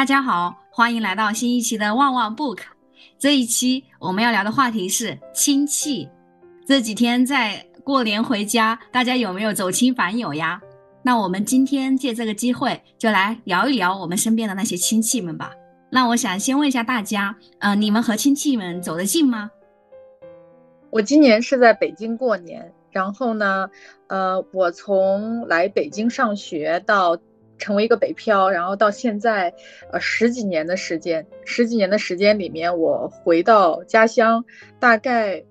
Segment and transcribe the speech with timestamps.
[0.00, 2.60] 大家好，欢迎来到新一期的旺旺 Book。
[3.18, 6.08] 这一期我们要聊的话题是亲戚。
[6.66, 10.58] 这几天在过年回家，大家有没有走亲访友呀？
[11.02, 15.52] 那我们今天借这个机会，就来聊一聊我们身边的那些亲戚们吧。
[15.90, 19.50] 那我想先问一下大家，呃，你们和亲戚们走得近吗？
[20.88, 23.68] 我今年是在北京过年，然后呢，
[24.06, 27.18] 呃，我从来北京上学到。
[27.60, 29.54] 成为一个北漂，然后到现在，
[29.92, 34.44] 呃，十几年的时间，十几年的时间里面，我回到家乡
[34.80, 35.44] 大概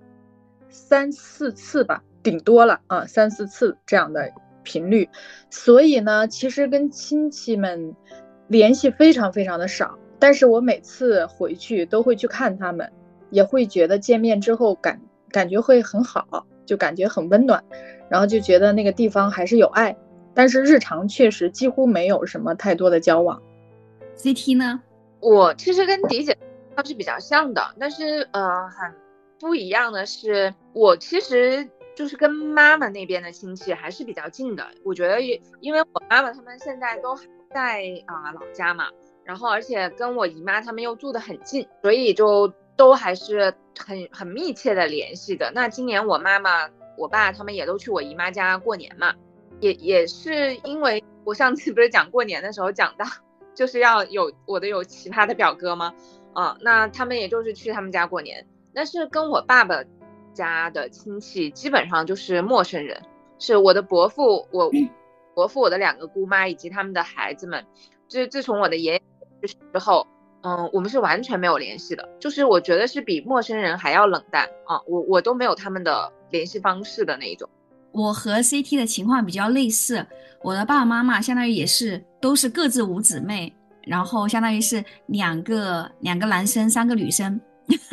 [0.70, 4.30] 三四次吧，顶多了啊，三四次这样的
[4.64, 5.08] 频率。
[5.50, 7.96] 所以呢，其实跟亲戚们
[8.48, 12.92] 联系非常非常的少，但是我每次回去都会去看他们，
[13.30, 15.00] 也会觉得见面之后感
[15.32, 17.64] 感觉会很好，就感觉很温暖，
[18.10, 19.96] 然后就觉得那个地方还是有爱。
[20.40, 23.42] 但是日常确实几乎没有什么太多的交往。
[24.16, 24.82] CT 呢？
[25.20, 26.38] 我其实跟迪姐
[26.74, 28.90] 倒是比较像的，但是呃很
[29.38, 34.66] 不一样的是，我其实就是跟妈妈那边的亲戚还是比较近的。
[34.86, 38.88] 我觉得也因为我妈妈他们现在都还在啊老家嘛，
[39.26, 45.52] 然后而且跟我姨妈他们又住得很近，所以就都还是很很密切的联系的。
[45.54, 49.14] 那今年我妈妈、我爸他们也都去我姨妈家过年嘛。
[49.60, 53.06] 也也是因为我上次不是讲过年的时候讲到，
[53.54, 55.94] 就是要有我的有奇葩的表哥吗？
[56.34, 59.84] 啊，那他们也就是去他们家过年，但是跟我爸爸
[60.34, 63.02] 家的亲戚基本上就是陌生人，
[63.40, 64.72] 是我的伯父，我
[65.34, 67.66] 伯父我的两个姑妈以及他们的孩子们，
[68.08, 69.02] 自自从我的爷爷
[69.42, 70.08] 去世之后，
[70.42, 77.50] 嗯，我们是完全没有联系的，就是我觉得是比陌生人还要冷淡啊，我我都没有他们的联系方式的那一种。
[77.92, 80.06] 我和 CT 的情况比较类似，
[80.44, 83.52] 我的爸爸妈妈相当于也是都是各自五姊妹，
[83.84, 87.40] 然后相当于是两个两个男生三个女生，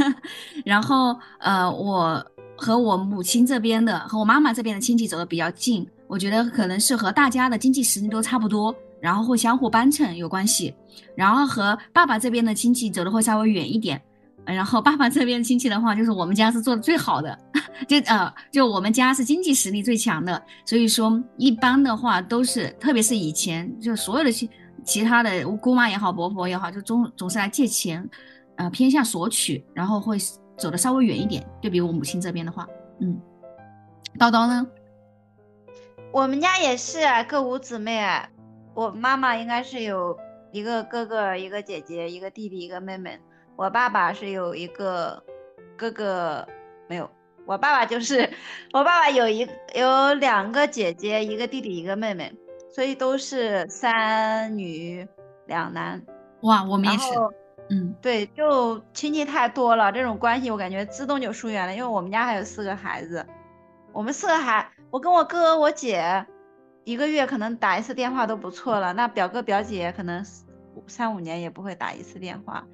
[0.65, 2.25] 然后呃我
[2.57, 10.75] 和我母亲这边的和我妈妈这边的亲戚走的比较近，我觉得可能是和大家的经济实力都差不多，然后会相互帮衬有关系，
[11.15, 14.01] 然后和爸爸这边的亲戚走的会稍微远一点。
[14.47, 17.37] 然后爸爸这边亲戚的话，就是我们家是做的最好的，
[17.89, 24.49] 就呃，就我们家是经济实力最强的，所以说一般的话都是，特别是以前就所有的其
[24.85, 28.09] 其他的姑妈也好，伯伯也好，就总总是来借钱，
[28.55, 30.17] 呃，偏向索取，然后会
[30.57, 31.45] 走的稍微远一点。
[31.61, 32.67] 对比我母亲这边的话，
[33.01, 33.21] 嗯，
[34.19, 34.67] 叨叨呢？
[36.13, 38.01] 我们家也是各五姊妹，
[38.75, 40.17] 我妈妈应该是有
[40.53, 43.19] 一个哥哥，一个姐姐，一个弟弟，一个妹妹。
[43.57, 45.23] 我爸爸是有一个
[45.77, 46.47] 哥哥，
[46.89, 47.11] 没有。
[47.47, 48.29] 我爸爸就是
[48.73, 52.33] 我爸爸有一有两个姐姐，一个弟弟，一个妹妹，
[52.75, 55.07] 所以都是三女
[55.47, 56.03] 两男。
[56.43, 57.05] 哇，我们也是。
[57.69, 61.75] 嗯，对，就亲戚太多了，这种关系我感觉自动就疏远了。
[61.75, 63.27] 因为我们家还有四个孩子，
[63.93, 66.27] 我们四个孩，我跟我哥我姐
[66.85, 70.25] 一个月可能打一次电话都不错了，那表哥表姐可能
[70.87, 72.65] 三五年也不会打一次电话。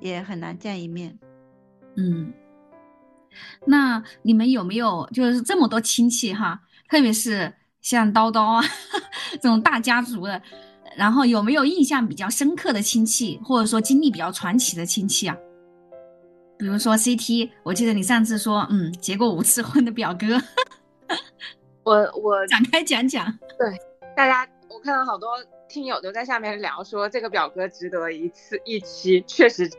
[0.00, 1.18] 也很难见一面，
[1.96, 2.32] 嗯，
[3.66, 8.62] 那你们有没有就是这么多亲戚哈，特别是像叨叨啊
[9.32, 10.42] 这种大家族的，
[10.96, 15.36] 然后有没有印象比较深刻的亲戚，或者说经历比较传奇的亲戚啊？
[16.58, 20.38] 比如说 CT，我记得你上次说，嗯，结过五次婚的表哥，
[21.84, 23.26] 我我展开讲讲。
[23.58, 23.78] 对，
[24.14, 25.28] 大家我看到好多
[25.68, 29.70] 听友都在下面聊说这个表哥值得一次一期，确实。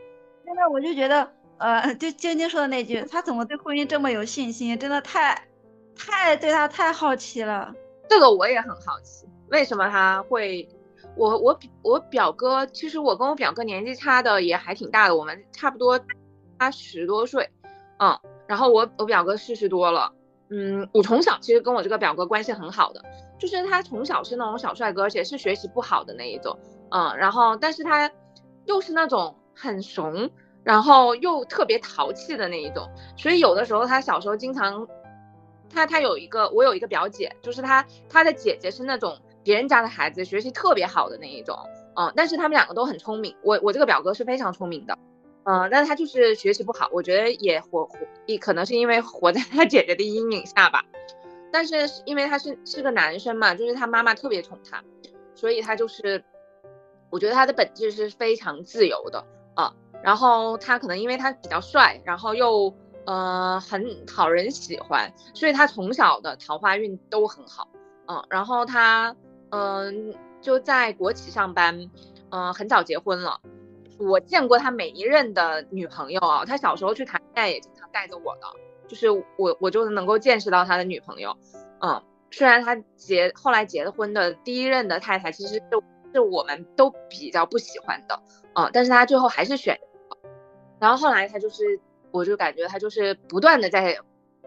[0.52, 4.78] 现在我就觉得，呃，就晶晶说的那句，他怎么对婚姻这么有信心？
[4.78, 5.48] 真的太，
[5.96, 7.72] 太对他太好奇了。
[8.06, 10.68] 这个我也很好奇，为什么他会？
[11.16, 15.98] 我我我表哥，其实我跟我表哥年纪差的也还挺大的，我们差不多
[16.58, 17.48] 差十多岁，
[17.98, 20.12] 嗯，然后我我表哥四十多了，
[20.50, 23.02] 嗯，我从小其实跟我这个表哥关系很好的，
[23.38, 26.58] 就是他从小是那种小帅哥，而且是学习不好的那一种，
[26.90, 28.10] 嗯，然后但是他
[28.66, 29.34] 又是那种。
[29.54, 30.30] 很怂，
[30.64, 34.86] 然后又特别淘气的那一种，所以有的时候他小时候经常，
[35.68, 41.58] 他他有一个我有一个表姐，就是他他的姐姐是那种别人家的孩子，学习特别好的那一种，
[41.96, 44.96] 嗯，但是他们两个都很聪明，我我这个表哥是非常聪明的，
[45.44, 50.84] 嗯，但他就是学习不好，我觉得也活活也可能是因为活在他姐姐的阴影下吧，
[51.50, 51.74] 但是
[52.04, 54.84] 因为他是是个男生嘛，就是他妈妈特别宠他，
[55.34, 56.22] 所以他就是，
[57.10, 59.24] 我觉得他的本质是非常自由的。
[59.54, 62.74] 啊，然后他可能因为他比较帅，然后又
[63.06, 67.68] 呃很讨人喜欢，所以他从小的桃花运都很好。
[68.06, 69.14] 嗯，然后他
[69.50, 71.88] 嗯就在国企上班，
[72.30, 73.40] 嗯很早结婚了，
[73.98, 78.46] 我见过他每一任的女朋友啊，他小时候去谈恋爱也经常带着我的，
[78.88, 81.36] 就是我我就能够见识到他的女朋友，
[81.80, 82.02] 嗯，
[82.32, 85.62] 虽然他结后来结了婚的第一任的太太其实是
[86.12, 88.20] 是我们都比较不喜欢的，
[88.54, 89.78] 嗯，但是他最后还是选，
[90.82, 91.78] 然后后来他就是
[92.10, 93.96] 我就感觉他就是不断的在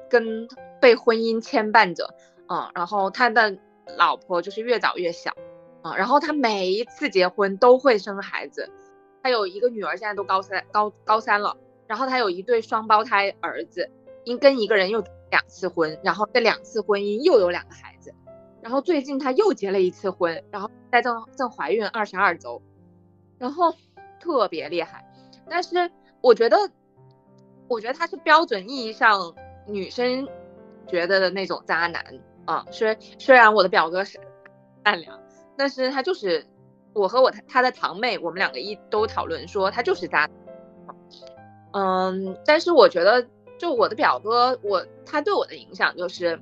[0.10, 0.46] 跟
[0.82, 2.14] 被婚姻牵绊着，
[2.50, 3.58] 嗯，然后他的
[3.98, 5.32] 老婆就是越早越小，
[5.82, 8.70] 啊，然后他每一次结婚都会生孩子。
[9.24, 11.56] 他有一个女儿，现在都高三高高三了。
[11.88, 13.90] 然后他有一对双胞胎儿子，
[14.26, 18.14] 因跟一个人又两次婚，然后这两次婚姻又有两个孩子。
[18.62, 22.62] 然后最近他又结了一次婚，然后在正正怀孕二十二周，
[23.40, 23.74] 然后
[24.20, 25.10] 特别厉害。
[25.48, 25.90] 但是
[26.26, 26.58] 我觉得，
[27.68, 29.36] 我觉得他是标准意义上
[29.68, 30.28] 女生
[30.88, 32.04] 觉得的那种渣男
[32.46, 32.66] 啊。
[32.72, 34.20] 虽虽然我的表哥是
[34.84, 35.20] 善良，
[35.56, 36.46] 但是他就是。
[36.98, 40.30] 我和我他他的堂妹，我们两个一都讨论说他就是渣，
[41.74, 46.40] 嗯，但是我觉得就我的表哥，我他对我的影响就是，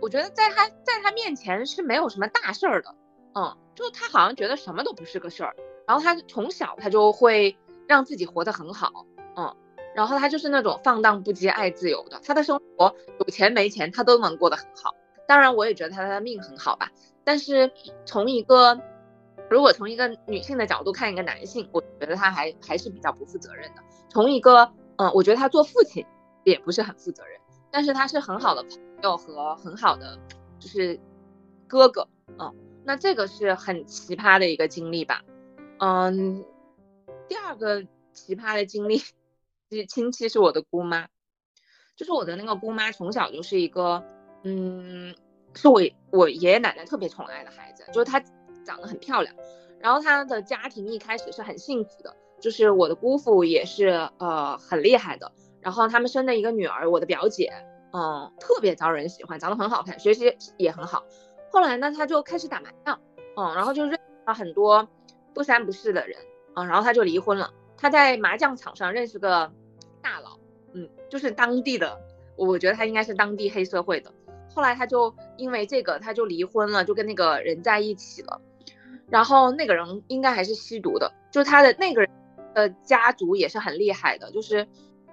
[0.00, 2.92] 我觉得在他在他面前是没有什么大事儿的，
[3.36, 5.54] 嗯，就他好像觉得什么都不是个事儿，
[5.86, 7.56] 然后他从小他就会
[7.86, 9.06] 让自己活得很好，
[9.36, 9.54] 嗯，
[9.94, 14.94] 然后他就是那种放荡不羁、爱自由的，他的生活有钱没钱他都能过得很好，
[15.26, 16.90] 当然我也觉得他的命很好吧，
[17.24, 17.72] 但是
[18.04, 18.80] 从一个。
[19.48, 23.82] 如果从一个女性的角度看一个男性，我觉得他还还是比较不负责任的。
[24.08, 26.04] 从一个，嗯，我觉得他做父亲
[26.42, 27.38] 也不是很负责任，
[27.70, 30.18] 但是他是很好的朋友和很好的
[30.58, 30.98] 就是
[31.68, 32.08] 哥哥，
[32.40, 35.22] 嗯，那这个是很奇葩的一个经历吧，
[35.78, 36.44] 嗯，
[37.28, 41.08] 第二个奇葩的经历是亲戚是我的姑妈，
[41.96, 44.04] 就是我的那个姑妈从小就是一个，
[44.44, 45.14] 嗯，
[45.54, 45.80] 是我
[46.10, 48.22] 我爷爷奶奶特别宠爱的孩子，就是她。
[48.64, 49.32] 长得很漂亮，
[49.78, 55.30] 然后她的家庭一开始是很幸福的，就是我的姑父也是呃很厉害的，
[55.60, 57.52] 然后他们生的一个女儿，我的表姐，
[57.92, 61.04] 嗯，特别招人喜欢，长得很好看，学习也很好。
[61.52, 63.00] 后来呢，他就开始打麻将，
[63.36, 64.88] 嗯，然后就认识了很多
[65.32, 66.18] 不三不四的人，
[66.56, 67.52] 嗯，然后他就离婚了。
[67.76, 69.52] 他在麻将场上认识个
[70.02, 70.38] 大佬，
[70.72, 72.00] 嗯，就是当地的，
[72.34, 74.10] 我觉得他应该是当地黑社会的。
[74.54, 78.40] 后来他就因为这个，他就离婚了，就跟那个人在一起了。
[79.10, 82.10] 然后那个人应该还是吸毒的，就他的那个人
[82.54, 84.66] 的家族也是很厉害的，就是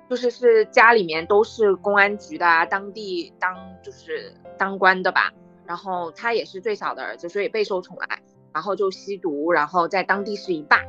[0.10, 3.54] 就是是家里面都是公安局的啊，当地当
[3.84, 5.34] 就是当官的吧。
[5.66, 8.22] 然后他也是最小的儿子，所以备受宠爱。
[8.54, 10.80] 然后就吸毒，然后在当地是一霸。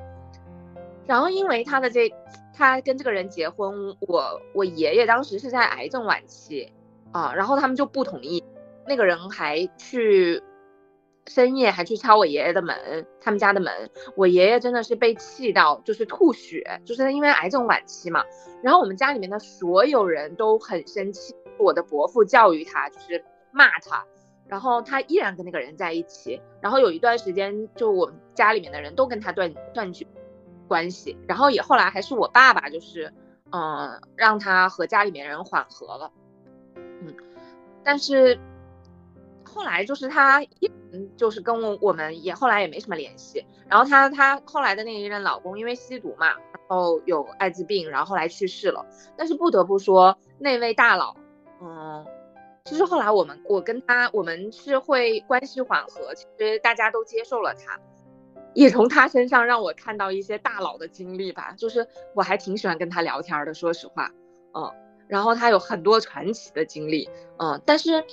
[1.07, 2.13] 然后因为他的这，
[2.55, 6.73] 他跟这个人结婚，我我爷爷当时是在癌症晚期
[7.13, 8.43] 啊，然后他们就不同意，
[8.87, 10.43] 那个人还去。
[11.27, 12.77] 深夜还去敲我爷爷的门，
[13.19, 13.73] 他们家的门，
[14.15, 18.23] 我爷爷真的是被气到，就是吐血，就是因为癌症晚期嘛。
[18.63, 24.05] 然后我们家里面的所有人都很生气，我的伯父教育他，就是骂他，
[24.47, 26.39] 然后他依然跟那个人在一起。
[26.61, 30.07] 然后有一段时间，就我们家里面的人都跟他断断绝
[30.69, 31.17] 关系。
[31.27, 33.13] 然后也后来还是我爸爸，就是
[33.53, 36.13] 嗯，让他和家里面人缓和了，
[36.77, 37.15] 嗯，
[37.83, 38.39] 但是。
[39.47, 40.73] 后来就是他一
[41.17, 43.47] 就是跟我我们也后来也没什么联系。
[43.69, 48.85] 然后他他后来的那一任老公因为吸毒嘛，然后有艾滋病，然后后来去世了。
[49.17, 51.15] 但是不得不说那位大佬，
[51.61, 52.05] 嗯，
[52.65, 57.79] 其实后来我们我跟他我们是会关系缓和，其实大家都接受了他，
[58.55, 61.55] 也从他身上让我看到一些大佬的经历吧。
[61.57, 64.11] 就是我还挺喜欢跟他聊天的，说实话，
[64.55, 64.73] 嗯，
[65.09, 67.09] 然后他有很多传奇的经历，
[67.39, 68.05] 嗯，但是。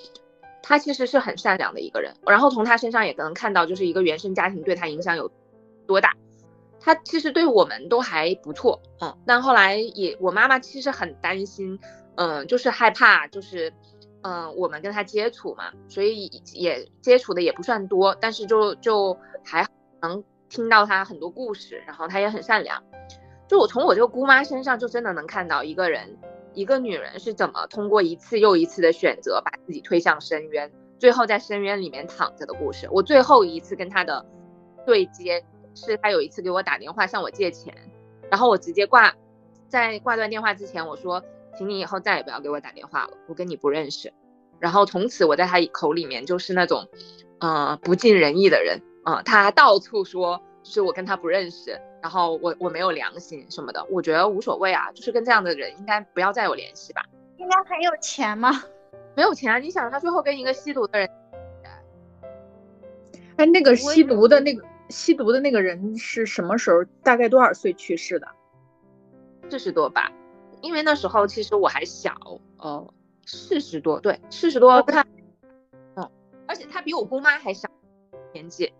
[0.63, 5.27] 他其实是很善良的一个人，然后从他身上也能看到，就是一个原生家庭对他影响有
[5.87, 6.15] 多大。
[6.79, 11.79] 他其实对我们都还不错，嗯，但后来也，我妈妈其实很担心，
[12.13, 13.73] 嗯，就是害怕，就是，
[14.21, 19.67] 嗯，我们跟他接触嘛，所以也接触的也不算多，但是就就还
[19.99, 22.83] 能听到他很多故事，然后他也很善良。
[23.47, 26.17] 就我从我这个姑妈身上，就真的能看到一个人。
[26.53, 32.89] 一个女人是怎么通过一次又一次的选择，把自己推向深渊，最后在深渊里面躺着的故事。
[32.91, 34.25] 我最后一次跟她的
[34.85, 37.73] 对接，是她有一次给我打电话向我借钱，
[38.29, 39.15] 然后我直接挂，
[39.69, 41.23] 在挂断电话之前，我说，
[41.57, 44.11] 请你以后再也不要给我打电话了，我跟你不认识。
[44.59, 46.89] 然后从此我在他口里面就是那种，
[47.39, 50.41] 呃，不尽人意的人，啊，他到处说。
[50.63, 51.71] 就是我跟他不认识，
[52.03, 57.03] 然后我我没有良心什么的，我觉得无所谓啊，就是跟这样的人应该不要再有联系吧。
[57.37, 58.51] 应该很有钱吗？
[59.17, 59.57] 没有钱啊！
[59.57, 61.09] 你想他最后跟一个吸毒的人，
[63.37, 66.83] 哎，那个吸毒的那个吸毒的那个人是什么时候？
[67.01, 68.27] 大概多少岁去世的？
[69.49, 70.11] 四十多吧，
[70.61, 72.13] 因为那时候其实我还小，
[72.57, 72.93] 哦，
[73.25, 75.03] 四十多，对，四十多，他，
[75.95, 76.07] 嗯，
[76.47, 77.67] 而且他比我姑妈还小
[78.31, 78.71] 年纪。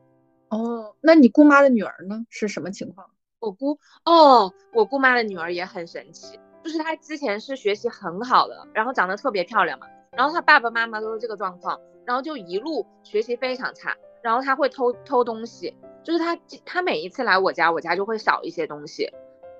[0.51, 2.25] 哦，那你姑妈的女儿呢？
[2.29, 3.09] 是什么情况？
[3.39, 19.09] 我姑，哦，我姑妈的女儿也很神奇，就是她之前是学习很好的，然后长得特别漂亮嘛，然后她爸爸妈妈都是这个状况，然后就一路学习非常差，然后她会偷偷东西，就是她她每一次来我家，我家就会少一些东西，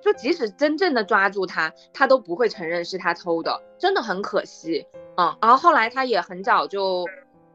[0.02, 7.04] 就即使真正的抓住她，她都不会承认是她偷的，真的很可惜，嗯，然后后来她也很早就，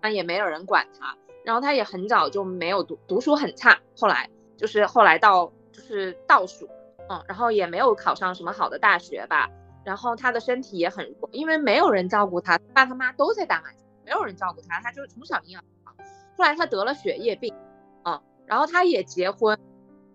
[0.02, 1.16] 啊也没有人管她。
[1.48, 6.68] 然后他也很早就没有读读书很差，后来就是后来到就是倒数，
[7.08, 9.50] 嗯，然后也没有考上什么好的大学吧。
[9.86, 15.96] 然后他的身体也很弱，因为没有人照顾他，爸他妈都在打麻将，没有人照顾他，他就是从小营养不好。
[16.38, 17.56] 后来他得了血液病，
[18.04, 19.58] 嗯，然后他也结婚，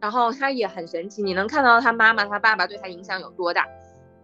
[0.01, 3.67] 然后他也很神奇，你能看到他妈妈他爸爸对他影响有多大。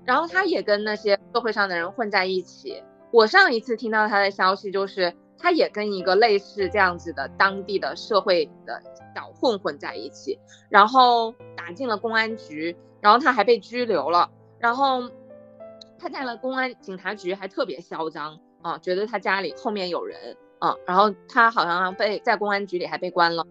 [0.05, 2.83] 然后他也跟那些社会上的人混在一起。
[3.11, 5.17] 我上一次听到他的消息就是。
[5.38, 8.83] 他也跟一个类似这样子的当地的社会的
[9.14, 15.09] 小混混在一起，然后打进了公安局，然后他还被拘留了，然后
[15.99, 23.47] 他在了公安警察局还特别嚣张啊，觉得他家里后面有人啊，然后他好像被在公安局里还被关了，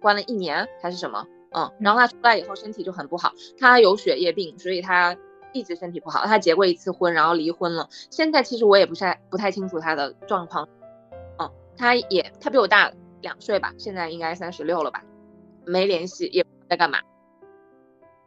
[0.00, 5.16] 关了一年还是什么，嗯，然后他出来以后身体就很不好，他有血液病，所以他
[5.52, 10.68] 一直身体不好，他结过一次婚，然后离婚了，现在其实我也不太不太清楚他的状况。
[11.80, 15.02] 他也他比我大两岁吧，现在应该三十六了吧，
[15.64, 16.98] 没联系，也不在干嘛。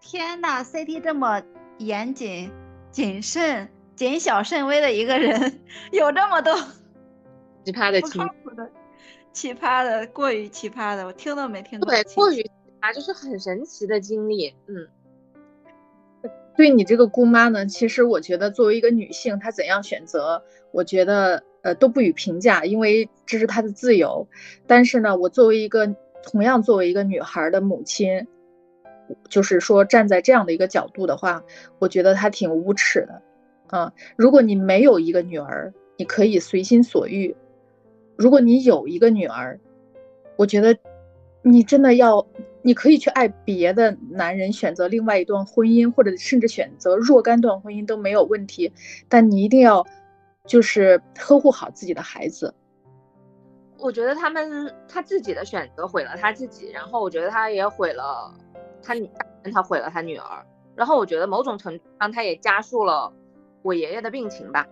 [0.02, 1.44] 天呐，CT 这么
[1.78, 2.52] 严谨、
[2.90, 5.62] 谨慎、谨小慎微的一个人，
[5.94, 6.52] 有这么多
[7.64, 8.72] 奇葩的奇的
[9.32, 11.92] 奇葩的过于奇葩的，我听都没听过。
[11.92, 14.56] 对，过于奇葩就是很神奇的经历。
[14.66, 14.88] 嗯，
[16.58, 21.44] 对你这个姑妈呢，其实我觉得作为一个女性，她怎样选择，我觉得。
[21.64, 24.28] 呃，都不予评价，因为这是她的自由。
[24.68, 28.28] 但是呢，我作为一个同样作为一个女孩的母亲，
[29.30, 31.42] 就是说站在这样的一个角度的话，
[31.80, 33.22] 我觉得她挺无耻的。
[33.72, 37.34] 嗯，如果你没有一个女儿，你可以随心所欲；
[38.18, 39.58] 如果你有一个女儿，
[40.36, 40.78] 我觉得
[41.44, 42.28] 你真的要，
[42.62, 48.74] 你可以去爱别的男人，选择另外一段婚姻，或者甚至选择若干段婚姻都没有问题。
[49.08, 49.88] 但你一定要。
[50.48, 52.54] 就是呵护好自己的孩子。
[53.80, 58.34] 我觉得他们他自己的选择毁了他自己，然后我觉得他也毁了
[58.82, 59.10] 他女，
[59.54, 60.46] 他毁了他女儿，
[60.76, 63.12] 然后我觉得某种程度上他也加速了
[63.62, 64.66] 我爷爷的病情吧。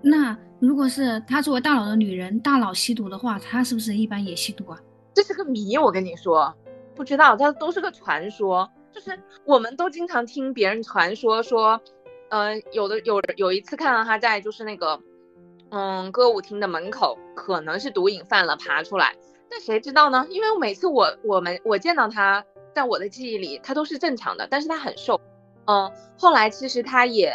[0.00, 4.80] 那如果是他作为大佬的女人，大佬吸毒的话，他是不是一般也吸毒啊？
[5.12, 6.52] 这是个谜，我跟你说，
[6.94, 11.80] 不知道，这都是个传说，就是我们都经常听别人传说说。
[12.30, 15.00] 嗯，有的有有一次看到他在就是那个，
[15.70, 19.14] 嗯，歌舞厅的门口，可能是毒瘾犯了爬出来，
[19.50, 20.26] 但谁知道呢？
[20.30, 25.20] 因为每次我我们我见到他，在我的记忆里他都是正常的，但是他很瘦，
[25.66, 27.32] 嗯，后来其实他也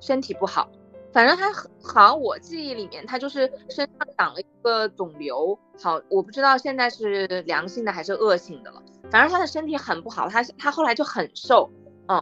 [0.00, 0.68] 身体不好，
[1.12, 11.70] 反正他好像我记忆里面他就是身上长了一个肿瘤，好，我不知道现在是良性的还是恶性的了，反正他的身体很不好，他他后来就很瘦，
[12.08, 12.20] 嗯。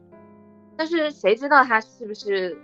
[0.81, 2.59] 但是谁知道他是不是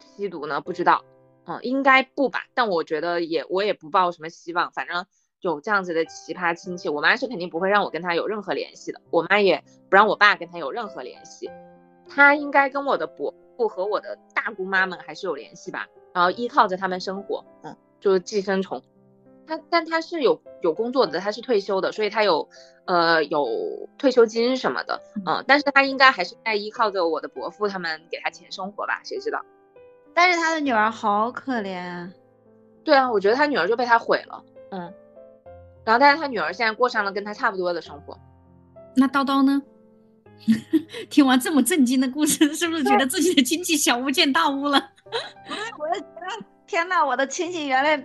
[0.00, 0.62] 吸毒呢？
[0.62, 1.04] 不知道，
[1.44, 2.46] 嗯，应该不吧。
[2.54, 4.72] 但我觉得也，我也不抱什么希望。
[4.72, 5.04] 反正
[5.42, 9.02] 有这样子的奇葩亲戚，我妈是肯定不会让我跟他有任何联系的。
[9.10, 11.50] 我妈也不让我爸跟他有任何联系。
[12.08, 15.86] 他应该跟我的伯父和我的大姑妈们还是有联系吧？
[16.14, 18.82] 然后依靠着他们生活，嗯，就是寄生虫。
[19.46, 22.48] 他但他是有有工作的，他是退休的，所以他有
[22.86, 23.46] 呃有
[23.98, 29.40] 退休金什么的，嗯，但是他应该还是在依靠着我的伯父他们给他钱生活吧，谁知道？
[30.14, 32.10] 但是他的女儿好可怜，
[32.84, 34.92] 对啊，我觉得他女儿就被他毁了，嗯，
[35.84, 38.18] 然后但是他女儿现在过上了跟他差不多的生活，
[38.96, 39.62] 那叨叨呢？
[41.08, 44.90] 听完这么震惊的故事，是不是觉得自己的亲戚小巫见大巫了？
[45.78, 48.04] 我也觉得天呐，我的亲戚原来。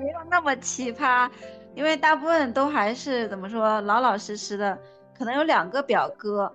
[0.00, 1.30] 没有那么奇葩，
[1.74, 4.78] 因为大部分都还是怎么说老老实实的。
[5.14, 6.50] 可能有两个表哥，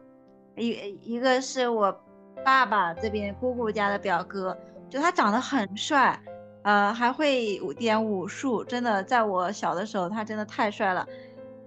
[0.55, 1.95] 一一个是我
[2.43, 4.57] 爸爸这边姑姑家的表哥，
[4.89, 6.19] 就他长得很帅，
[6.63, 11.07] 呃，还会点武术，真的，在我小的时候他真的太帅了。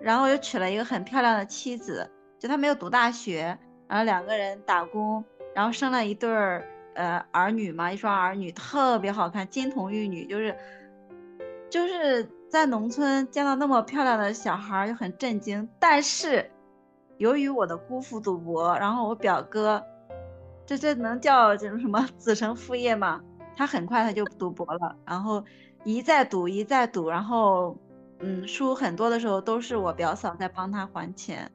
[0.01, 3.57] 然后又娶了一个很漂亮的妻子，就他没有读大学，
[3.87, 10.57] 然后两个人打工，然后生了一对儿呃儿女嘛，一双儿女特别好看，金童玉女，就是。
[11.71, 15.69] 就是在农村见到那么漂亮的小孩就很震惊。
[15.79, 16.51] 但是
[17.19, 19.83] 由于我的姑父赌博，然后我表哥，
[20.65, 23.21] 这这能叫这种什么子承父业吗？
[23.57, 25.45] 他很快他就赌博了，然后
[25.85, 27.77] 一再赌一再赌，然后
[28.21, 31.51] 嗯输很多的时候都是我表嫂在帮他还钱。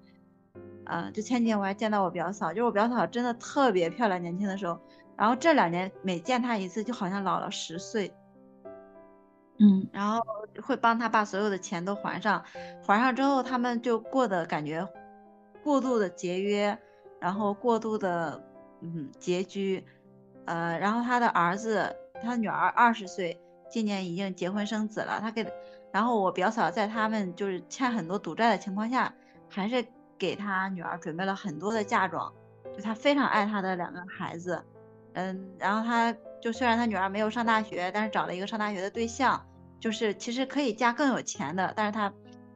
[0.85, 4.77] 嗯，就前几天我还见到我表嫂，就是我表嫂真的特别漂亮，年轻的时候。
[5.15, 8.11] 然后这两年每见她一次，就好像老了十岁。
[9.63, 10.21] 嗯，然后
[10.61, 12.43] 会帮他把所有的钱都还上，
[12.85, 14.87] 还上之后他们就过得感觉
[15.63, 16.77] 过度的节约，
[17.19, 18.43] 然后过度的
[18.81, 19.85] 嗯拮据。
[20.45, 25.19] 呃，然后他的儿子，他女儿二十岁，今年已经结婚生子了。
[25.21, 25.51] 他给，
[25.91, 29.13] 然后我表嫂在他们就是欠很多赌债的情况下，
[29.49, 29.85] 还是。
[30.15, 32.31] 给他女儿准备了很多的嫁妆，
[32.73, 34.63] 就他非常爱他的两个孩子，
[35.13, 39.45] 嗯，然后他就虽然他女儿没有上大学，但是找了一个上大学的对象，
[39.83, 42.13] 就是其实可以嫁更有钱的，但是他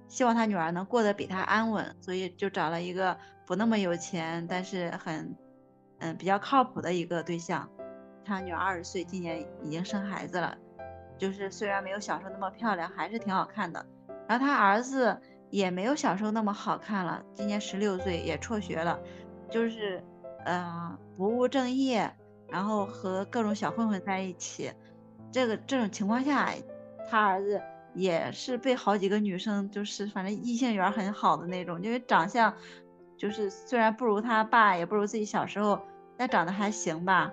[0.08, 5.36] 希望他女儿能过得比他安稳，所以就找了一个不那么有钱，但是很
[6.00, 7.70] 嗯比较靠谱的一个对象。
[8.24, 10.58] 他女儿二十岁，今年已经生孩子了，
[11.18, 13.86] 就是虽然没有小时候那么漂亮，还是挺好看的。
[14.26, 15.20] 然后他儿子。
[15.50, 19.00] 也没有小时候那么好看了，今年十六岁也辍学了，
[19.50, 20.04] 就是，
[20.44, 22.14] 呃，不务正业，
[22.50, 24.74] 然后和各种小混混在一起，
[25.32, 26.54] 这个这种情况下，
[27.10, 27.62] 他儿子
[27.94, 32.54] 也是被好几个女生，就是反正异性缘很好的那种，因为长相，
[33.18, 35.80] 就是虽然不如他爸，也不如自己小时候，
[36.18, 37.32] 但长得还行吧，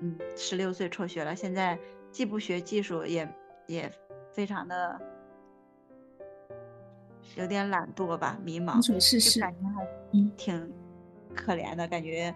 [0.00, 1.78] 嗯，十六岁辍学了，现在
[2.10, 3.28] 既不学技术，也
[3.66, 3.92] 也
[4.32, 5.00] 非常的。
[7.36, 9.86] 有点懒惰吧，迷茫，就感觉还
[10.36, 10.72] 挺
[11.36, 12.34] 可怜的感觉。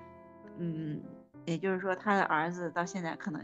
[0.58, 1.02] 嗯，
[1.44, 3.40] 也就是说，他的儿子到现在可能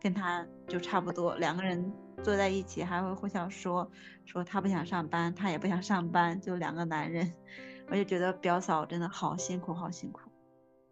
[0.00, 3.90] 跟他就差不多，两个人坐在一起还会互相说
[4.24, 7.32] 说他不想上班，他也不想上班，就两个男人。
[7.88, 10.20] 我就觉得表嫂真的好辛苦，好辛苦。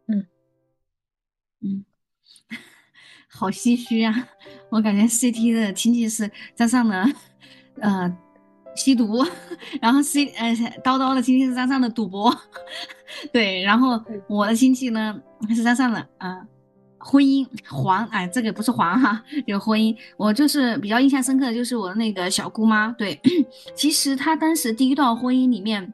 [0.07, 0.27] 嗯
[1.61, 1.85] 嗯，
[3.29, 4.29] 好唏嘘啊！
[4.71, 7.07] 我感觉 CT 的亲戚是沾上了，
[7.81, 8.17] 呃。
[8.77, 9.25] 吸毒，
[9.81, 12.37] 然后 C 呃叨叨的亲戚是沾上了赌博，
[13.33, 15.23] 对，然后我的亲戚呢
[15.55, 16.45] 是沾上了啊
[17.05, 19.95] 婚姻黄，哎，这个不是黄哈，有婚姻。
[20.17, 23.21] 我就是比较印象深刻的就是我的那个小姑妈，对，
[23.77, 25.93] 其实她当时第一段婚姻里面，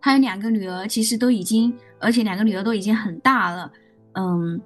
[0.00, 3.70] 她有两个女儿，其实都已经，而且两个女儿都已经很大了，
[4.14, 4.60] 嗯，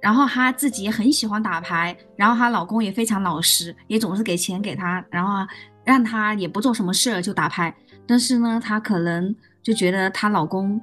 [0.00, 5.46] 然后她自己也很喜欢打牌，然后她老公也非常老实，也总是给钱给她，然后。
[5.82, 7.74] 让她也不做什么事儿就打牌，
[8.06, 10.78] 但是呢，她可能就觉得她老公，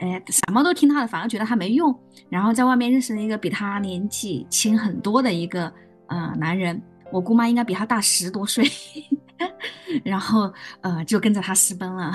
[0.00, 1.94] 哎，什么都听他的，反而觉得他没用。
[2.28, 5.72] 然后在外面认识了一个比他年纪轻很多的一个
[6.08, 6.80] 呃男人，
[7.12, 8.64] 我姑妈应该比他大十多岁，
[10.04, 12.12] 然后呃就跟着他私奔了，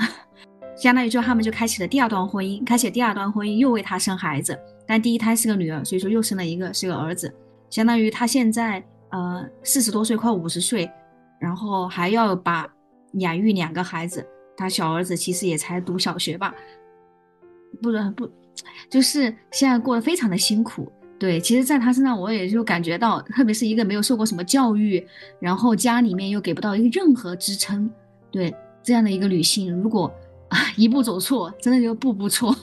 [0.76, 7.34] 相当于就他们就开启了第二段婚姻，开启了第二段婚姻又为他生孩子，但第一胎是个女儿，所以说又生了一个是个儿子，
[7.70, 10.90] 相当于他现在呃四十多岁，快五十岁。
[11.40, 12.68] 然后还要把
[13.14, 14.22] 养育两个孩子，
[14.58, 16.54] 他小儿子其实也才读小学吧，
[17.82, 18.28] 不是不，
[18.88, 20.90] 就是现在过得非常的辛苦。
[21.18, 25.06] 对，其实，在他身上我也就感觉到，特别是一个没有受过什么教育，
[25.38, 27.90] 然后家里面又给不到一个任何支撑，
[28.30, 30.10] 对这样的一个女性，如果
[30.48, 32.54] 啊一步走错，真的就步步错。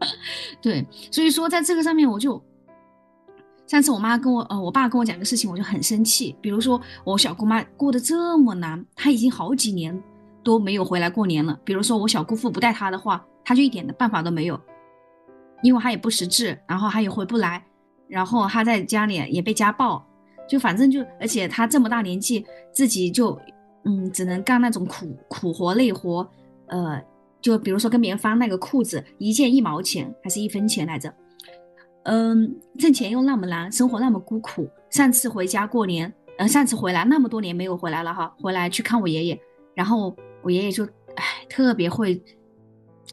[0.62, 2.42] 对，所以说在这个上面我就。
[3.66, 6.36] 上次我妈跟我，呃，我爸跟我讲个事情，我就很生气。
[6.40, 10.00] 比如说我小姑妈过得这么难，她已经好几年
[10.44, 11.58] 都没有回来过年了。
[11.64, 14.60] 比如说我小姑父不带她的话，他就一点的办法都没有，
[15.62, 17.64] 因为他也不识字，然后他也回不来，
[18.08, 20.04] 然后他在家里也被家暴，
[20.48, 23.38] 就反正就，而且他这么大年纪，自己就，
[23.84, 26.28] 嗯，只能干那种苦苦活累活，
[26.66, 27.00] 呃，
[27.40, 31.14] 就比如说跟别人翻那个裤子，一件一毛钱还是一分钱来着。
[32.02, 34.68] 嗯，挣钱又那么难，生活那么孤苦。
[34.90, 39.40] 上次回家过年，呃，上次回来那么多年没有回来了哈，回来去看我爷爷，
[39.74, 40.84] 然后我爷爷就，
[41.16, 42.22] 哎，特别会，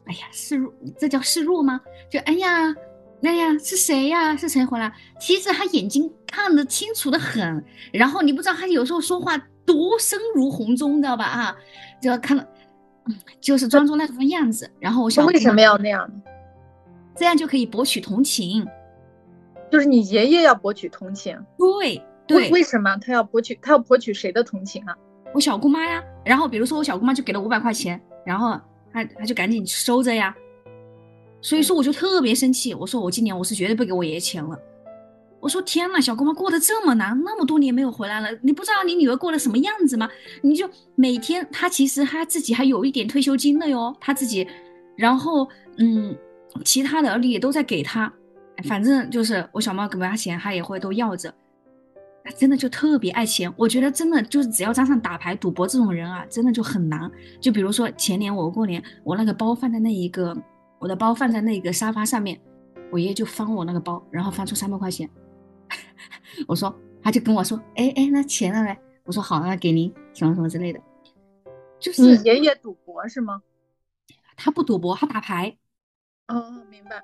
[0.06, 1.80] 哎呀，示弱，这叫示弱吗？
[2.10, 2.74] 就哎呀，
[3.22, 4.36] 哎呀，是谁呀？
[4.36, 4.92] 是谁回来？
[5.18, 11.24] 其实他眼睛看得清楚的很，然后你不知道他有时候说话多声如洪钟，知道吧？
[11.24, 11.56] 啊，
[12.02, 12.44] 就要看到，
[13.40, 14.70] 就是装作那种样子。
[14.78, 16.22] 然后我想，为什么要那样呢？
[17.16, 18.66] 这样就可以博取同情。
[19.70, 23.58] 就是你爷爷要博取同情，对对，为什么他要博取？
[23.60, 24.94] 他要博取谁的同情啊？
[25.32, 26.00] 我小姑妈呀。
[26.24, 28.60] 然后比如说我小姑妈就给了五百块钱，然后
[28.94, 30.34] 他他就赶紧收着呀。
[31.42, 34.58] 所以说我就特别生气，我说我今年我是绝对不给我爷爷钱了。
[35.40, 40.08] 我说天呐，小姑妈过得这么难，那么多年没有回来了，你不知道你女儿过得什么样子吗？
[40.40, 44.48] 你就每天，她其实她自己还有一点退休金的哟，她自己，
[44.96, 46.16] 然后嗯，
[46.64, 48.10] 其他的儿女也都在给她，
[48.66, 51.34] 反正就是我小猫给她钱，她也会都要着。
[52.32, 57.10] 真的就特别爱钱，我觉得真的就是只要沾上打牌、赌博这种人啊，真的就很难。
[57.38, 60.34] 就比如说前年我过年，我那个包放在那一个，
[60.78, 62.40] 我的包放在那个沙发上面，
[62.90, 65.08] 我爷爷就翻我那个包，然后翻出三百块钱。
[66.48, 68.64] 我说，他就跟我说，哎哎，那钱呢？
[68.64, 68.76] 嘞？
[69.04, 70.80] 我说好，那给您什么什么之类的。
[71.78, 73.42] 就是爷爷赌博是吗？
[74.34, 75.54] 他不赌博，他打牌。
[76.28, 77.02] 哦，明白。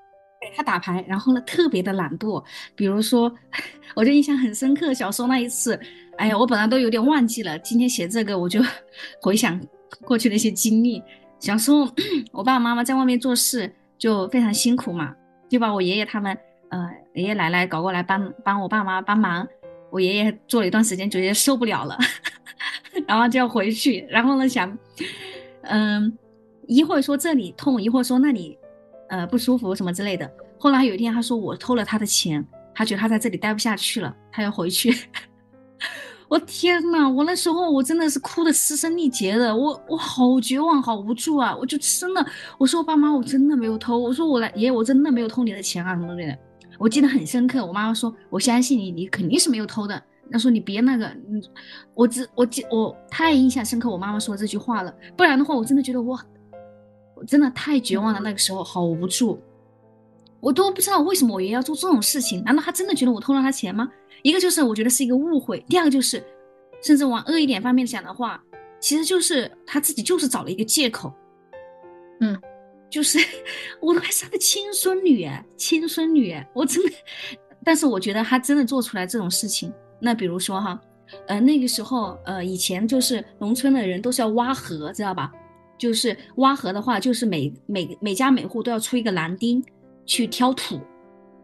[0.55, 2.43] 他打牌，然后呢，特别的懒惰。
[2.75, 3.31] 比如说，
[3.95, 5.79] 我就印象很深刻，小时候那一次，
[6.17, 7.57] 哎呀，我本来都有点忘记了。
[7.59, 8.59] 今天写这个，我就
[9.21, 9.59] 回想
[10.03, 11.01] 过去的一些经历。
[11.39, 11.87] 小时候，
[12.31, 15.13] 我爸爸妈妈在外面做事就非常辛苦嘛，
[15.49, 16.37] 就把我爷爷他们，
[16.69, 19.47] 呃，爷爷奶奶搞过来帮帮我爸妈帮忙。
[19.91, 21.97] 我爷爷做了一段时间，觉得受不了了，
[23.07, 24.05] 然后就要回去。
[24.09, 24.77] 然后呢，想，
[25.63, 26.17] 嗯，
[26.67, 28.57] 一会儿说这里痛，一会儿说那里。
[29.11, 30.29] 呃，不舒服什么之类的。
[30.57, 34.95] 后来有一天，他说我偷了他的钱，他觉得他在这里待不下去了，他要回去。
[36.29, 41.53] 我天呐，我那时候我真的是哭的嘶声力竭的，我我好绝望，好无助啊！
[41.59, 42.25] 我就真的，
[42.57, 46.37] 我说我爸妈，我真的没有偷，我说我来爷爷，我真的没有偷你的钱啊什么之类的。
[46.79, 50.01] 我记得很深刻，我妈妈说，我相信你，你肯定是没有偷的。
[50.31, 51.43] 她说你别那个，嗯，
[51.93, 56.17] 我只我记我太印象深刻，我妈妈说这句话了，不然的话，我真的觉得我。
[57.25, 59.41] 真的太绝望了，那个时候好无助，
[60.39, 62.43] 我都不知道为什么我爷爷要做这种事情。
[62.43, 63.89] 难道他真的觉得我偷了他钱吗？
[64.23, 66.23] 一个就是我觉得是一个误会，第二个就是，
[66.83, 68.41] 甚至往恶一点方面想的话，
[68.79, 71.11] 其实就是他自己就是找了一个借口。
[72.19, 72.39] 嗯，
[72.89, 73.17] 就是
[73.81, 76.91] 我都还是他的亲孙女，亲孙女，我真的。
[77.63, 80.79] 但是我觉得他真的做出来这种事情，那比如说哈，
[81.27, 85.31] 呃，那个时候，呃，以前就是农村的人都是要挖河，知道吧？
[85.81, 89.63] 就是挖河的话，就是每每每家每户都要出一个男丁
[90.05, 90.79] 去挑土，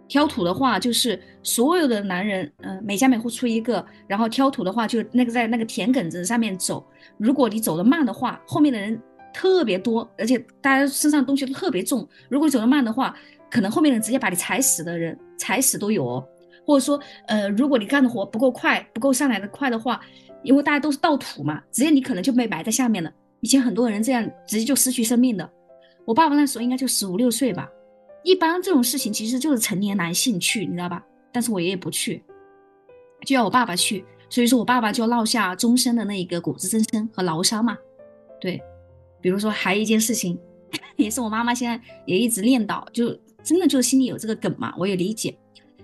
[0.08, 6.86] 挑土的话就是所有的男人，嗯，每家每户出一个，然后挑土的话就那个在那个田埂子上面走，
[7.18, 9.02] 如果你走得慢的话，后面的人
[9.34, 13.16] 特别多，而且大家身上东西都特别重，如果你走得慢的话，
[13.50, 16.24] 可能后面人直接把你踩死的人踩死都有，哦。
[16.64, 20.00] 或者说，呃，如果你干的活不够快，不够上来的快的话，
[20.44, 23.12] 因为大家都是倒土嘛，直接你可能就被埋在下面了。
[23.42, 25.48] 以前很多人这样直接就失去生命的，
[26.06, 27.70] 我爸爸那时候应该就十五六岁吧。
[28.24, 31.04] 一般这种事情其实就是成年男性去，你知道吧？
[31.32, 32.24] 但是我爷爷不去，
[33.26, 37.78] 就要我爸爸去，所以说我爸爸就落下终身的那个骨质增生和劳伤嘛。
[38.42, 38.60] 对，
[39.22, 40.38] 比如说还有一件事情，
[40.98, 45.38] 也是我妈妈现在也一直念叨，就真的就心里有这个梗嘛，我也理解。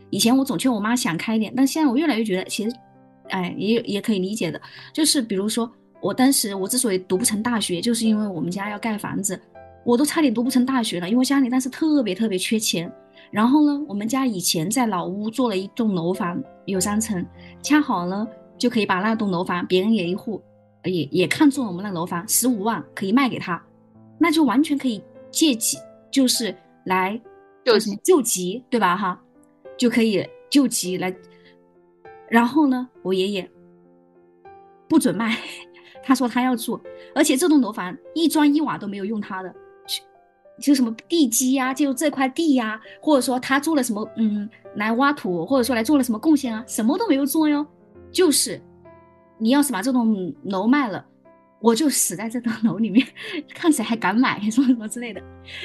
[0.09, 2.75] 以前我总劝我妈想开一点，但现在我越来越觉得，其实，
[3.29, 4.59] 哎，也也可以理解的，
[4.91, 5.71] 就是比如说。
[6.03, 9.39] 我当时我之所以读不成大学，就是因为我们家要盖房子，
[9.85, 11.09] 我都差点读不成大学了。
[11.09, 12.91] 因为家里当时特别特别缺钱。
[13.31, 17.25] 然后呢，我们家以前在老屋做了一栋楼房，有三层，
[17.61, 20.43] 恰好呢就可以把那栋楼房，别人也一户，
[20.83, 23.63] 也也看中我们那楼房，十五万可以卖给他，
[24.19, 25.77] 那就完全可以借急，
[26.11, 27.19] 就是来
[27.63, 28.97] 救什么救急，对吧？
[28.97, 29.19] 哈，
[29.77, 31.15] 就可以救急来。
[32.27, 33.49] 然后呢，我爷爷
[34.89, 35.37] 不准卖。
[36.03, 36.79] 他说他要住，
[37.15, 39.55] 而且这栋楼房一砖一瓦都没有用他的，
[40.59, 47.65] 就什么地基呀，就这块地呀，或者说他做了什么，嗯，来挖土，或者说来做了什么贡献啊，什么都没有做哟。
[48.11, 48.61] 就是
[49.39, 51.03] 你要是把这栋楼卖了，
[51.59, 53.07] 我就死在这栋楼里面，
[53.55, 55.19] 看谁还敢买，什么什么之类的。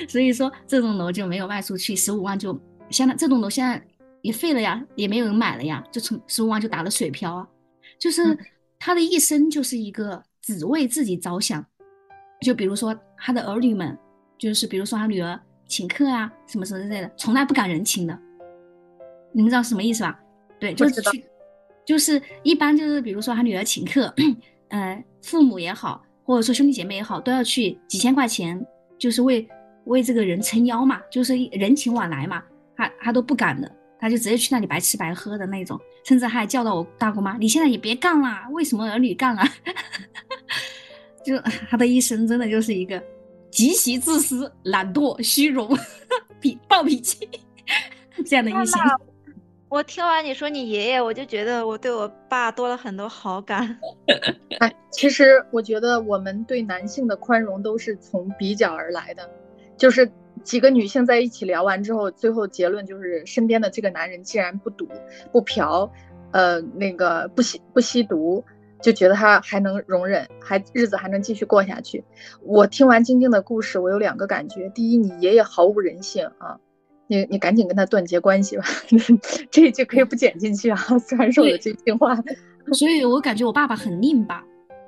[0.08, 3.84] 所以说这栋楼就没有卖出去，十五万就相当这栋楼现在
[4.22, 7.46] 也废了呀，也没有人买了呀，就从十五万就打了水漂啊。
[7.98, 8.38] 就是
[8.78, 10.22] 他的一生就是一个。
[10.56, 11.64] 只为自己着想，
[12.40, 13.98] 就比如说他的儿女们，
[14.38, 18.18] 就是比如说他女儿请客啊，什么什么之类的，从来不赶人情的。
[19.32, 20.18] 你们知道什么意思吧？
[20.58, 21.24] 对，就是去，
[21.84, 24.12] 就是一般就是比如说他女儿请客，
[24.68, 28.64] 呃，父母也好，或者说兄弟姐妹也好，都要去几千块钱，
[28.98, 29.46] 就是为
[29.84, 32.42] 为这个人撑腰嘛，就是人情往来嘛，
[32.74, 39.46] 他他都不敢的，他就直接去那里白吃白喝的那种，甚至还叫到我大姑妈，你现在也别干了，为什么儿女干啊？
[41.28, 41.38] 就
[41.68, 43.02] 他的一生真的就是一个
[43.50, 45.68] 极其自私、懒惰、虚荣、
[46.40, 47.28] 脾暴脾气
[48.24, 48.80] 这样的一生。
[49.68, 53.78] 我听完你说你爷爷，我就觉得我对我爸多了很多好感。
[54.60, 59.28] 哎，其实我觉得我们对男性的宽容都是从比较而来的，
[59.76, 60.10] 就是
[60.42, 64.88] 几个女性在一起聊完之后，最后结论就是身边的这个男人既然不赌
[65.30, 65.90] 不嫖，
[66.32, 68.42] 呃，那个不吸不吸毒，
[68.82, 72.04] 就觉得他还能容忍，还日子还能继续过下去。
[72.42, 76.58] 我听完晶晶的故事，我有两个感觉：第一，你爷爷毫无人性啊，
[77.06, 78.64] 你你赶紧跟他断绝关系吧，
[79.50, 82.16] 这一句可以不剪进去啊， 虽然说我的真心话。
[82.72, 84.44] 所以我感觉我爸爸很拧巴，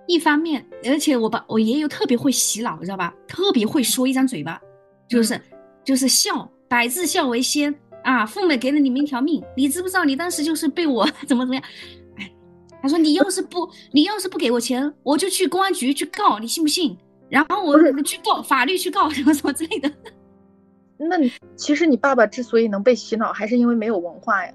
[0.06, 3.14] 一方面，而且我爸我爷爷又特别会洗脑，知道吧？
[3.26, 4.60] 特别会说一张嘴巴，
[5.08, 5.40] 就是
[5.82, 8.26] 就是孝，百字孝为先啊！
[8.26, 10.04] 父母给了你们一条命，你知不知道？
[10.04, 11.64] 你当时就是被我怎么怎么样？
[12.80, 16.96] 哎，他说你要是不你要是不给我钱，我就去公安局去告，你信不信？
[17.28, 19.90] 然后我去告法律去告什么什么之类的。
[20.98, 24.52] 那你其实你爸爸之所以能被洗脑，还是因为没有文化呀。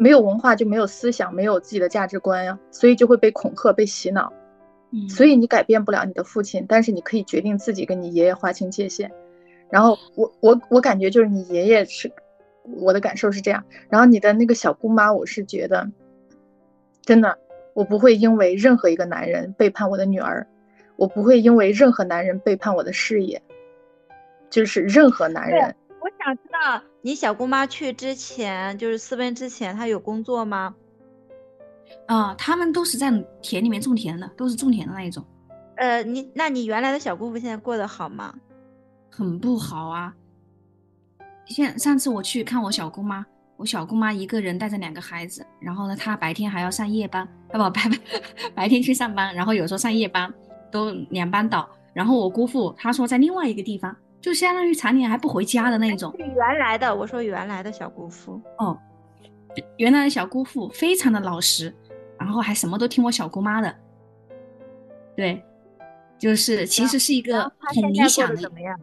[0.00, 4.32] 没有文化就没有思想，没有自己的价值观呀，所以就会被恐吓、被洗脑。
[4.92, 9.10] 嗯，所以你改变不了你的父亲，但是你可以决定自己跟你爷爷划清界限。
[9.70, 12.10] 然后我我我感觉就是你爷爷是，
[12.80, 13.62] 我的感受是这样。
[13.90, 15.90] 然后你的那个小姑妈，我是觉得，
[17.02, 17.36] 真的，
[17.78, 20.44] 我不会因为任何一个男人背叛我的女儿，
[20.96, 23.40] 我不会因为任何男人背叛我的事业，
[24.50, 25.72] 就是任何男人。
[26.00, 26.82] 我想知道。
[27.02, 30.74] 你小姑妈去之前，就是私奔之前，她有工作吗？
[32.06, 35.24] 啊，他们都是在田里面种田的，都是种田的那一种。
[35.76, 38.34] 呃，你那你原来的小姑父现在过得好吗？
[39.08, 40.12] 很不好啊。
[41.46, 43.24] 现上次我去看我小姑妈，
[43.58, 47.82] 我小姑妈一个人带着两个孩子，然后呢，她白天还要上夜班，不白白
[48.54, 50.32] 白天去上班，然后有时候上夜班，
[50.70, 51.68] 都两班倒。
[51.92, 53.94] 然后我姑父他说在另外一个地方。
[54.20, 56.12] 就相当于常年还不回家的那种。
[56.18, 58.76] 原来的，我说原来的小姑父哦，
[59.76, 61.72] 原来的小姑父非常的老实，
[62.18, 63.72] 然后还什么都听我小姑妈的。
[65.16, 65.40] 对，
[66.18, 68.36] 就是其实是一个很理想的。
[68.36, 68.78] 怎么样？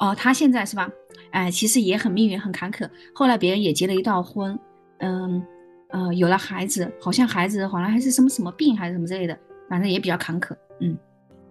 [0.00, 0.88] 哦，他现在是吧？
[1.30, 2.88] 哎，其实也很命运很坎坷。
[3.14, 4.58] 后来别人也结了一道婚，
[4.98, 5.42] 嗯
[5.90, 9.38] 呃，有了孩子，好像孩子好像还是什么什么病还是什么之类的，
[9.68, 10.54] 反正也比较坎坷。
[10.80, 10.96] 嗯，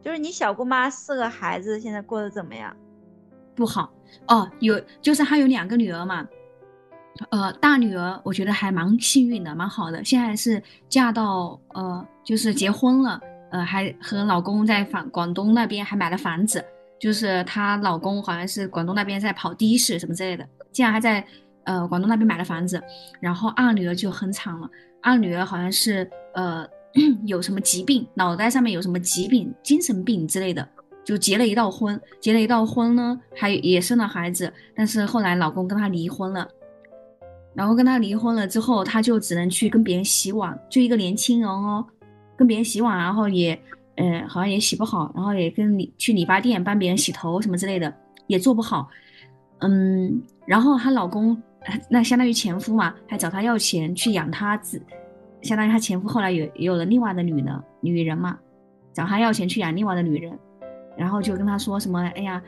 [0.02, 2.76] 就是你小姑妈四个孩子现在过得怎么样？
[3.56, 3.92] 不好
[4.28, 6.28] 哦，有就是她有两个女儿嘛，
[7.32, 16.64] 呃，大女儿我觉得还蛮幸运的，蛮好的，现在是嫁到呃，就是结婚了，呃，还和老公在广广东那边还买了房子，
[17.00, 21.26] 就是她老公好像是广东那边在跑的士什么之类的，竟然还在
[21.64, 22.82] 呃广东那边买了房子，
[23.20, 24.70] 然后二女儿就很惨了，
[25.02, 26.68] 二女儿好像是呃
[27.26, 30.68] 有什么疾病，脑袋上面有什么疾病，精神病之类的。
[31.06, 36.46] 就结了一道婚，结了一道婚呢，还也生了孩子，但是后来老公跟她离婚了，
[37.54, 41.86] 然后跟她离婚了之后，她就只能去跟别人洗碗，就一个年轻人哦，
[42.36, 43.58] 跟别人洗碗，然后也，
[43.98, 47.94] 呃，好像也洗不好，然后也跟理去理发店帮别人洗头什么之类的，
[48.28, 48.88] 也做不好，
[49.60, 51.36] 嗯，然后她老公，
[51.90, 54.82] 那相当于前夫嘛，还找她要钱去养她子，
[55.42, 58.40] 相当于她前夫后来有也有了另外的女的女人嘛，
[58.94, 60.38] 找她要钱去养另外的女人。
[60.98, 62.42] 然后就跟他说什么，哎呀，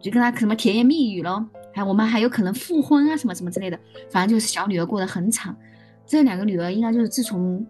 [0.00, 3.78] 就跟他什么甜言蜜语咯，还我们还有可能复婚啊，什么什么之类的。
[4.10, 5.54] 反正就是小女儿过得很惨，
[6.06, 7.62] 这两个女儿应该就是自从，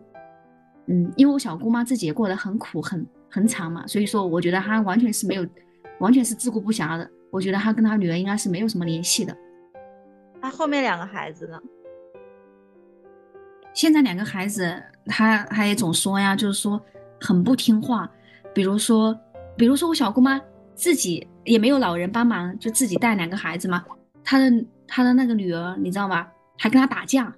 [0.86, 5.46] 嗯，因为我小姑妈自己也过得很苦很很惨嘛，所以说我觉得他完全是没有，
[6.00, 7.08] 完全是自顾不暇的。
[7.30, 9.36] 我觉得他跟他女儿应该是没有什么联系的。
[10.42, 11.60] 他后面两个孩子呢？
[13.72, 16.80] 现在两个孩子，他他也总说呀，就是说
[17.20, 18.10] 很不听话，
[18.52, 19.18] 比如说。
[19.56, 20.40] 比如说我小姑妈
[20.74, 23.84] 自己也没有老人帮忙，就自己带两个孩子嘛。
[24.24, 26.26] 她的她的那个女儿，你知道吗？
[26.56, 27.30] 还跟她打架。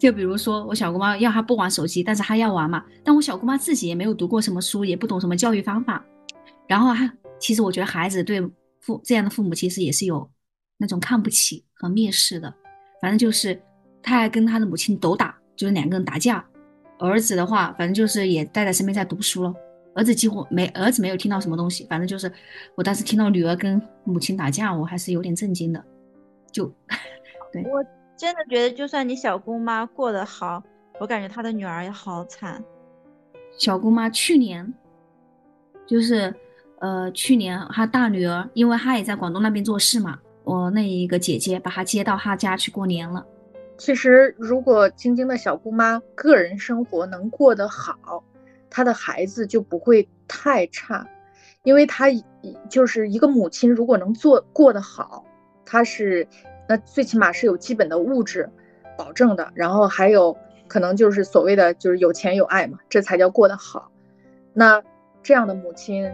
[0.00, 2.82] 就比如说我小姑妈要她不玩手机，但是她要玩嘛。
[3.04, 6.02] 但我小姑妈自己也没有读过什么书，也不懂什么教育方法。
[6.66, 8.40] 然后她其实我觉得孩子对
[8.80, 10.28] 父这样的父母其实也是有
[10.78, 12.52] 那种看不起和蔑视的。
[13.02, 13.60] 反正就是
[14.02, 16.42] 他还跟他的母亲斗打，就是两个人打架。
[16.98, 19.54] 儿子的话，反正就是也带在身边在读书了。
[19.94, 22.32] 儿子几乎没，儿子没有听到什么东西，反正就是
[22.74, 25.84] 我当时听到女儿跟母亲打架，我还是有点震惊的。
[26.52, 26.66] 就，
[27.52, 27.62] 对
[28.20, 30.62] 真的觉得，就算你小姑妈过得好，
[30.98, 32.62] 我感觉她的女儿也好惨。
[33.56, 34.74] 小姑妈去年，
[35.86, 36.34] 就是
[36.80, 43.24] 呃，去年她大女儿，因为她也在广东那边做事嘛，我那一个姐姐把她接到她家去过年了。
[43.78, 48.22] 其实，如果晶晶的小姑妈个人生活能过得好。
[48.68, 51.04] 她的孩子就不会太差，
[51.64, 52.04] 因为她
[52.68, 55.24] 就是一个母亲，如果能做过得好，
[55.64, 56.28] 她是
[56.70, 58.48] 那最起码是有基本的物质
[58.96, 60.36] 保证的，然后还有
[60.68, 63.90] 可能就是所谓的就是有钱有爱嘛，这才叫过得好。
[64.52, 64.80] 那
[65.20, 66.08] 这样的母亲，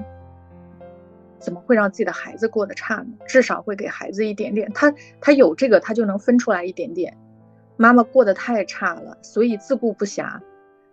[1.39, 3.09] 怎么会让自己的孩子过得差呢？
[3.27, 7.15] 至少会给孩子一点点，他他有这个，他就能分出来一点点。
[7.77, 10.41] 妈妈过得太差了，所以自顾不暇，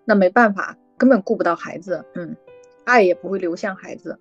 [0.03, 2.35] 那没办法，根本顾不到孩子，嗯，
[2.83, 4.19] 爱也不会流向孩子。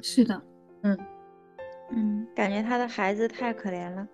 [0.00, 0.42] 是的，
[0.82, 0.98] 嗯
[1.90, 4.06] 嗯，感觉他的孩子太可怜了。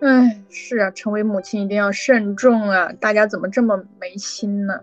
[0.00, 2.92] 嗯，是啊，成为母亲一定要慎重啊！
[3.00, 4.78] 大家怎么这么没心呢？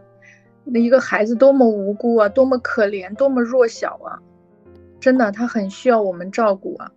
[0.64, 4.18] 那一个孩子多么无辜啊，多么可怜，多么弱小啊！
[5.00, 6.92] 真的，他很需要我们照顾啊。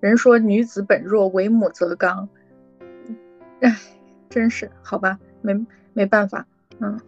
[0.00, 2.28] 人说女子本弱，为母则刚。
[3.60, 3.74] 哎，
[4.28, 5.54] 真是好吧，没
[5.92, 6.46] 没办法。
[6.78, 7.00] 嗯，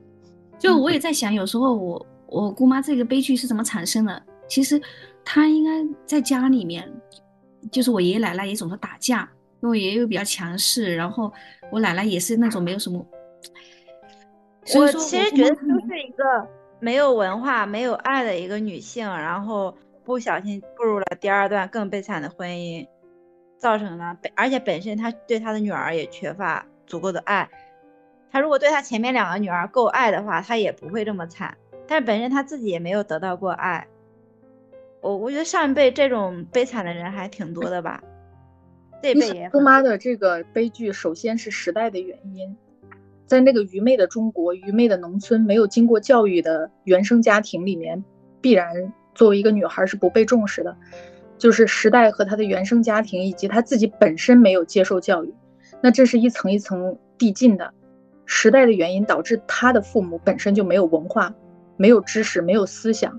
[0.59, 4.23] 就我也在想，有时候我我姑妈这个悲剧是怎么产生的？
[4.49, 4.81] 其实
[5.25, 5.71] 她应该
[6.07, 6.91] 在家里面，
[7.71, 9.29] 就是我爷爷奶奶也总是打架，
[9.61, 11.33] 因为我爷爷又比较强势，然后
[11.71, 13.05] 我奶奶也是那种没有什么。
[14.75, 16.49] 我其实觉得就是一个
[16.81, 19.77] 没有文化、没有爱的一个女性，然后。
[20.05, 22.89] 不小心步入了第二段更悲惨的婚姻，
[23.59, 27.47] 造成了本而且本身她对她的女儿也缺乏足够的爱。
[28.33, 31.55] 他如果对他前面两个女儿够爱的话，他也不会这么惨。
[31.87, 33.87] 但是本身他自己也没有得到过爱。
[35.01, 38.03] 我我觉得上一辈这种悲惨的人还挺多的吧。
[39.03, 39.51] 这辈也。
[39.51, 42.57] 姑妈的这个悲剧，首先是时代的原因，
[43.27, 48.05] 在那个愚昧的中国、愚昧的农村、没有经过教育的原生家庭里面，
[48.41, 48.93] 必然。
[49.15, 50.77] 作为一个女孩是不被重视的，
[51.39, 55.35] 就是时代和她的原生家庭以及她自己本身没有接受教育，
[55.81, 57.75] 那这是一层一层递进的。
[58.27, 61.35] 时代的原因导致她的父母本身就没有文化、
[61.77, 63.19] 没有知识、没有思想，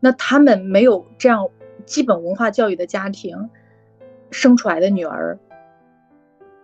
[0.00, 1.48] 那他们没有这样
[1.84, 3.50] 基本文化教育的家庭
[4.30, 5.38] 生出来的女儿，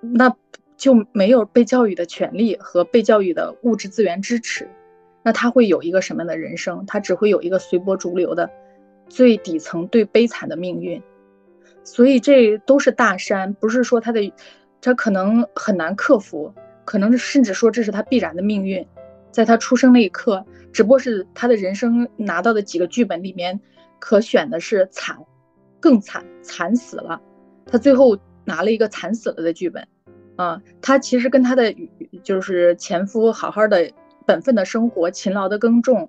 [0.01, 0.37] 那
[0.77, 4.69] 就没有被教育的权利和被教育的物质资源支持，
[5.23, 6.85] 那她会有一个什么样的人生？
[6.87, 8.51] 她只会有一个随波逐流的。
[9.09, 11.03] 最底层最悲惨的命运，
[11.85, 14.33] 所以这都是大山，不是说他的，
[14.81, 16.55] 他可能很难克服，
[16.87, 18.87] 可能甚至说这是他必然的命运，
[19.33, 23.59] 在他出生那一刻，只不过是他的人生拿到的几个剧本里面，
[23.99, 25.19] 可选的是惨，
[25.81, 27.21] 更惨，惨死了，
[27.67, 29.89] 他最后拿了一个惨死了的剧本，
[30.37, 31.75] 啊，他其实跟他的
[32.23, 33.91] 就是前夫好好的
[34.27, 36.09] 本分的生活，勤劳的耕种。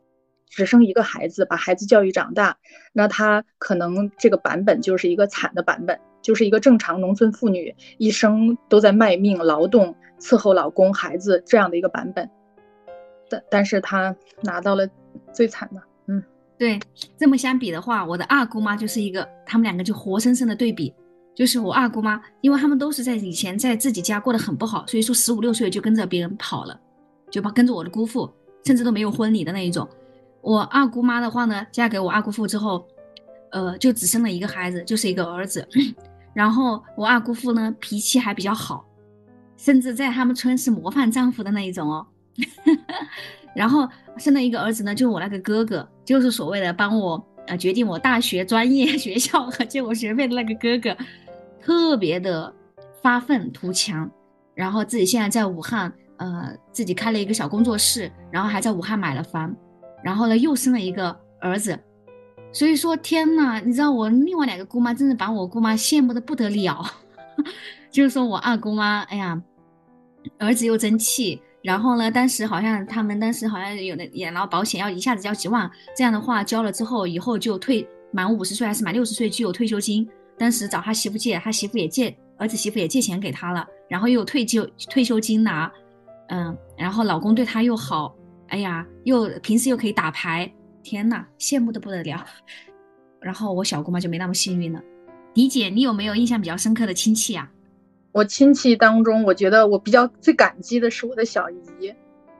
[0.55, 2.59] 只生一个孩子，把孩子教育长大，
[2.91, 12.29] 那他可能这个版本就是一个惨的版本，就是一个正常农村妇女一生都在卖命劳动伺候老公孩子这样的一个版本。
[13.29, 14.87] 但但是她拿到了
[15.33, 16.23] 最惨的，嗯，
[16.57, 16.79] 对，
[17.17, 20.93] 这么相比的话，我的二姑妈就是一个，他们两个就活生生的对比。
[21.35, 26.79] 就是我二姑妈，因为他们都是在以前在自己家过得很不好，所以说十五六岁就跟着别人跑了，
[27.31, 28.31] 就把跟着我的姑父，
[28.63, 29.89] 甚至都没有婚礼的那一种。
[30.41, 32.85] 我二姑妈的话呢，嫁给我二姑父之后，
[33.49, 35.67] 呃，就只生了一个孩子，就是一个儿子。
[36.35, 38.85] 然后我二姑父呢，脾气还比较好，
[39.57, 42.05] 甚至在他们村是模范丈夫的那一种哦。
[43.55, 50.97] 然后生了一个儿子呢，就是我那个哥哥，就是所谓的帮我呃决定我大学专业、 学校和借我学费的那个哥哥，
[51.61, 52.53] 特别的
[53.01, 54.09] 发愤图强。
[54.55, 59.55] 然后自己现在在武汉，呃，自己开了一个小工作室，然后还在武汉买了房。
[60.03, 61.79] 然后呢，又生了一个儿子，
[62.51, 66.85] 所以说天呐，你知道我另外两个姑妈真的把我姑妈羡慕的不得了，
[67.89, 69.41] 就是说我二姑妈，哎呀，
[70.37, 85.71] 儿子又争气，然后呢，当时好像他们当时好像有的养老保险要一下子交几万，这样的话交了之后，以后就退满五十岁还是满六十岁就有退休金，当时找他媳妇借，他媳妇也借，儿子媳妇也借钱给他了，然后又有退休退休金拿，
[86.27, 88.13] 嗯，然后老公对他又好。
[88.49, 90.51] 哎呀，又平时又可以打牌，
[90.83, 92.23] 天呐，羡慕的不得了。
[93.19, 94.79] 然后我小姑妈就没那么幸运了。
[95.33, 97.49] 李姐，你有没有印象比较深刻的亲戚啊？
[98.13, 101.93] 我亲戚当中，我觉得我比较最感激的是我的小姨，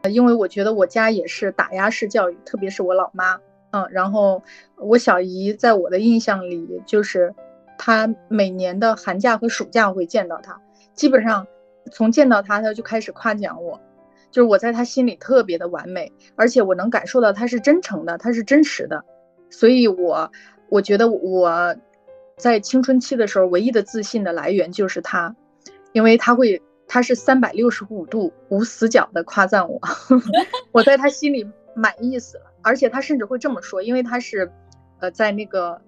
[0.10, 3.40] 因为我觉得我家也是打压式教育，特别是我老妈，
[3.72, 4.44] 嗯，然后
[4.78, 7.34] 我小姨在我的印象里，就是
[7.76, 10.62] 她每年的寒假和暑假会见到她，
[10.94, 11.48] 基本上
[11.92, 13.82] 从见到她，她就开始夸奖我。
[14.30, 19.04] 就是我在她心里特别的完美，而且我能感受到她是真诚的，她是真实的，
[19.50, 20.32] 所以我
[20.70, 21.76] 我觉得我
[22.38, 25.36] 在青春期的时候唯一的自信的来源就是他，
[25.94, 29.80] 因为他会他是三百六十五度无死角的夸赞我，
[30.74, 34.52] 我在他心里满意死了，而且他甚至会这么说，因为他是
[35.00, 35.80] 呃在那个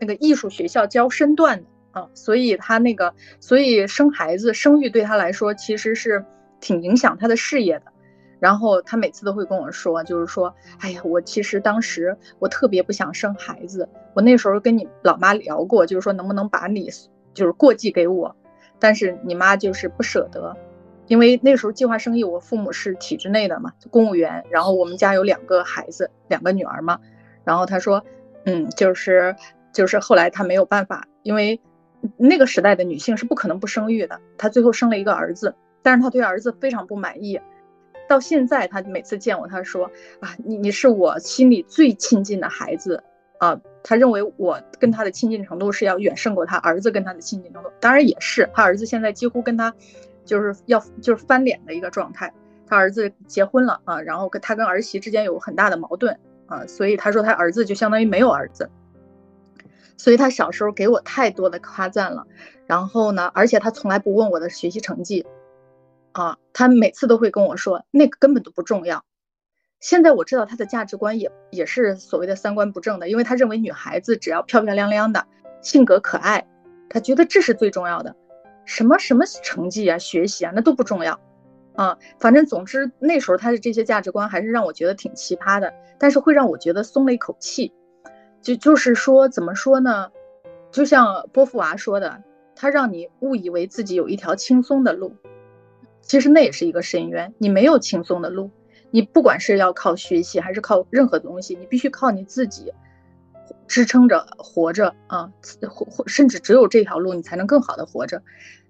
[0.00, 6.24] 那个艺术学校教身段的啊，所以他那个所以生孩子生育对他来说其实是。
[6.62, 7.86] 挺影响他的事业的，
[8.38, 16.90] 然后他每次都会跟我说，就是说，哎呀，我其实当时我特别不想生孩子，我那时候跟你老妈聊过，就是说能不能把你
[17.32, 18.36] 就是过继给我，
[18.80, 20.56] 但是你妈就是不舍得，
[21.06, 26.98] 因为那时候计划生育，我父母是体制内的嘛，公务员，然后我们家有两个孩子，两个女儿嘛，
[27.44, 28.02] 然后她说，
[28.44, 29.36] 嗯，就是
[29.72, 31.60] 就是后来他没有办法，因为
[32.16, 37.40] 那个时代的女性是不可能不生育的，她最后生了一个儿子，但是她对儿子非常不满意。
[38.08, 43.04] 到现在，他每次见我，他说啊，你你是我心里最亲近的孩子
[43.40, 43.60] 啊。
[43.82, 47.70] 他认为我跟他的亲近程度是要远胜过他儿子跟他的亲近程度。
[47.80, 49.74] 当然也是，他儿子现在几乎跟他
[50.24, 52.32] 就是要就是翻脸的一个状态。
[52.66, 58.70] 他儿子结婚了啊，然后跟他跟儿媳之间有很大的矛盾啊，所以他说他儿子就相当于没有儿子。
[59.96, 62.26] 所以他小时候给我太多的夸赞了，
[62.66, 65.26] 然后呢，而且他从来不问我的学习成绩。
[66.12, 69.04] 啊，他每次都会跟我说，那个根本都不重要。
[69.80, 75.26] 现在我知道他的价值观也也是所谓的三观不正的，因为他认为女孩子只要漂漂亮亮的，
[75.62, 76.46] 性格可爱，
[76.90, 78.14] 他觉得这是最重要的。
[78.66, 81.18] 什么什么成绩啊、学习啊，那都不重要。
[81.74, 87.72] 啊，反正总之那时候他的这些价值观还是让我觉得挺奇葩的，但是会让我觉得松了一口气。
[88.42, 90.10] 就就是说，怎么说呢？
[90.70, 92.22] 就像波伏娃说的，
[92.54, 95.16] 他让你误以为自己有一条轻松的路。
[96.02, 98.50] 其实那也是一个深渊，你没有轻松的路，
[98.90, 102.72] 你不管是要靠学习还是靠任何东西，你必须靠你自己
[103.66, 105.32] 支撑着活着啊，
[105.68, 108.22] 或或甚至只有这条路你才能更好的活着。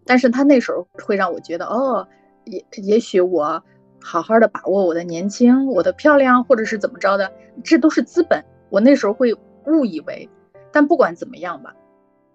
[0.05, 2.07] 但是他那时候会让我觉得，哦，
[2.45, 3.62] 也也许我
[4.03, 8.45] 好好的把握我的年轻，我的漂亮，或者是怎么着的，这都是资本。
[8.71, 9.35] 我那时候会
[9.66, 10.29] 误以为，
[10.73, 11.75] 但不管怎么样吧。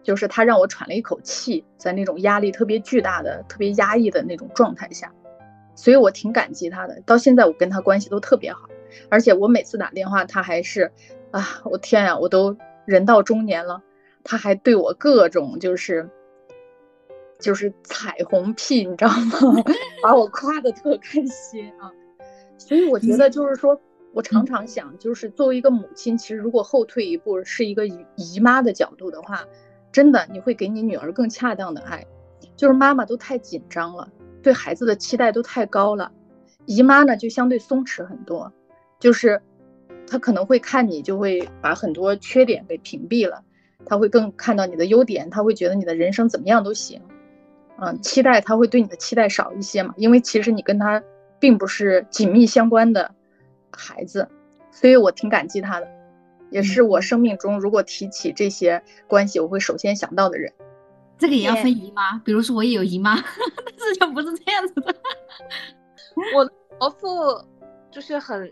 [0.04, 5.12] 就是他让我喘了一口气，在那种压力特别巨大的、特别压抑的那种状态下，
[5.76, 7.01] 所以我挺感激他的。
[7.05, 8.69] 到现在我跟他关系都特别好，
[9.09, 10.91] 而且我每次打电话，他还是
[11.32, 13.84] 啊，我天呀，我都人到中年了，
[14.23, 16.09] 他还对我各种就是
[17.39, 19.63] 就是彩虹屁，你知道吗？
[20.01, 21.91] 把我夸的特开心啊。
[22.57, 23.80] 所以我觉得就是说，
[24.13, 29.45] 我常常想，就是作为一个母亲，其实如果后退一步，是一个姨姨妈的角度的话。
[29.91, 32.05] 真的，你会给你女儿更恰当的爱，
[32.57, 34.09] 就是妈妈都太紧张了，
[34.46, 36.12] 对孩子的期待都太高了，
[36.68, 38.54] 姨妈呢就相对松弛很多，
[39.00, 39.41] 就是
[40.06, 43.43] 她可能会看你，就会把很多缺点给屏蔽了，
[43.88, 47.02] 她会更看到你的优点，她会觉得你的人生怎么样都行，
[47.80, 51.02] 嗯，期待她会对你的期待少一些嘛，因为其实你跟她
[51.39, 53.16] 并不是紧密相关的
[53.72, 54.28] 孩子，
[54.70, 55.88] 所以我挺感激她的。
[56.52, 60.54] 也是我生命中如果提起这些关系，我会首先想到的人。
[61.18, 64.95] 这个也要分姨妈，比如说我也有姨妈，但是就不是这样子的。
[66.34, 67.07] 我伯父
[67.91, 68.51] 就是很，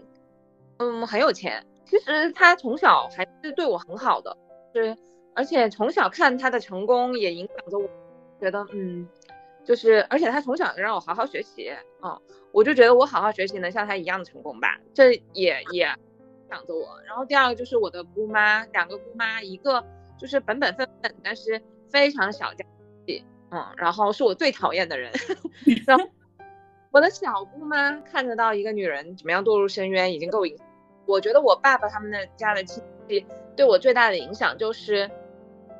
[0.78, 1.66] 嗯，很有钱。
[1.86, 4.36] 其实他从小还是对我很好的，
[4.74, 4.98] 是
[5.34, 7.88] 而且从小看他的成功也影响着我，
[8.40, 9.08] 觉得嗯，
[9.64, 12.20] 就是而且他从小让我好好学习，嗯，
[12.52, 15.94] 我就觉得我好好学习能像他一样的成功吧，这也也。
[16.50, 19.84] 想着我，然后第二个就是我的姑妈，两个姑妈，一个
[20.20, 21.60] 就是本本分分，但是
[21.94, 22.66] 非常小家
[23.08, 25.14] 气，嗯，然后是我最讨厌的人。
[25.88, 26.06] 然后
[26.92, 30.58] 我的小姑妈看得到一个女人怎么样堕入深渊，已经够影。
[31.06, 33.26] 我觉得我爸爸他们的家的亲戚
[33.56, 35.10] 对我最大的影响就是，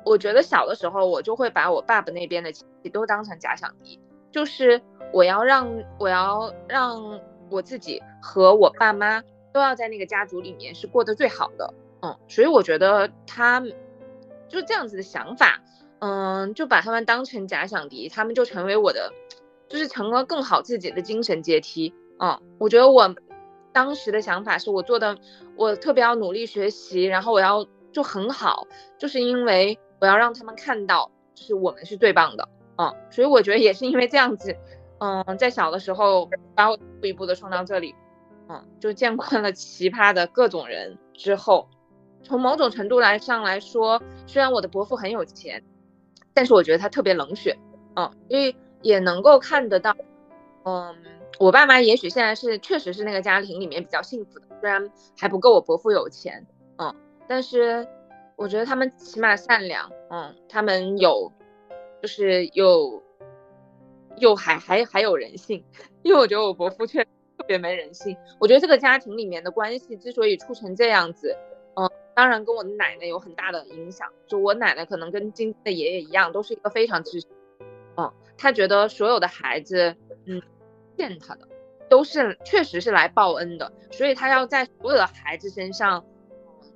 [0.04, 4.00] 我觉得小的时候我就会把我爸爸那边的亲戚都当成假想敌，
[4.30, 4.80] 就是
[5.12, 9.22] 我要让我要让我自己和我爸妈。
[9.52, 13.60] 都要在那个家族里面是过得最好的，嗯，所以我觉得他
[14.48, 15.62] 就是这样子的想法，
[16.04, 19.10] 嗯，就把他们当成假想敌，他们就成为我的，
[19.68, 23.14] 就是成了更好自己的精神阶梯，嗯，我觉得我
[23.72, 25.16] 当时的想法是我做的，
[25.56, 28.66] 我特别要努力学习，然后我要就很好，
[28.98, 32.46] 就是因为我要让他们看到，就是我们是最棒的，
[32.76, 34.54] 嗯，所以我觉得也是因为这样子，
[34.98, 37.94] 嗯，在小的时候把我一步一步的送到这里。
[38.46, 41.66] 嗯，就见惯了奇葩的各种人之后，
[42.22, 45.64] 从某种程度来上来说，虽然我的伯父很有钱，
[46.34, 47.56] 但是我觉得他特别冷血。
[47.96, 49.96] 嗯，因为也能够看得到，
[50.64, 50.94] 嗯，
[51.38, 56.46] 我爸妈也许现在是确实是那个家庭里面比较幸福的，虽然还不够我伯父有钱。
[56.78, 56.94] 嗯，
[57.28, 57.86] 但是
[58.36, 59.90] 我觉得他们起码善良。
[60.10, 61.32] 嗯，他们有，
[62.02, 63.02] 就是有，
[64.16, 65.64] 又还还还有人性。
[66.02, 67.06] 因为我觉得我伯父确。
[67.36, 71.36] 特别没人性，我觉得这个家庭里面的关系之所以处成这样子，
[72.14, 74.08] 当然跟我的奶奶有很大的影响。
[74.26, 77.26] 就我奶奶可能跟今天的爷爷一样，都是一个非常支持，
[77.96, 79.96] 嗯，他觉得所有的孩子，
[80.26, 80.40] 嗯，
[80.96, 81.48] 欠他的，
[81.88, 86.04] 都是确实是来报恩的，所以他要在所有的孩子身上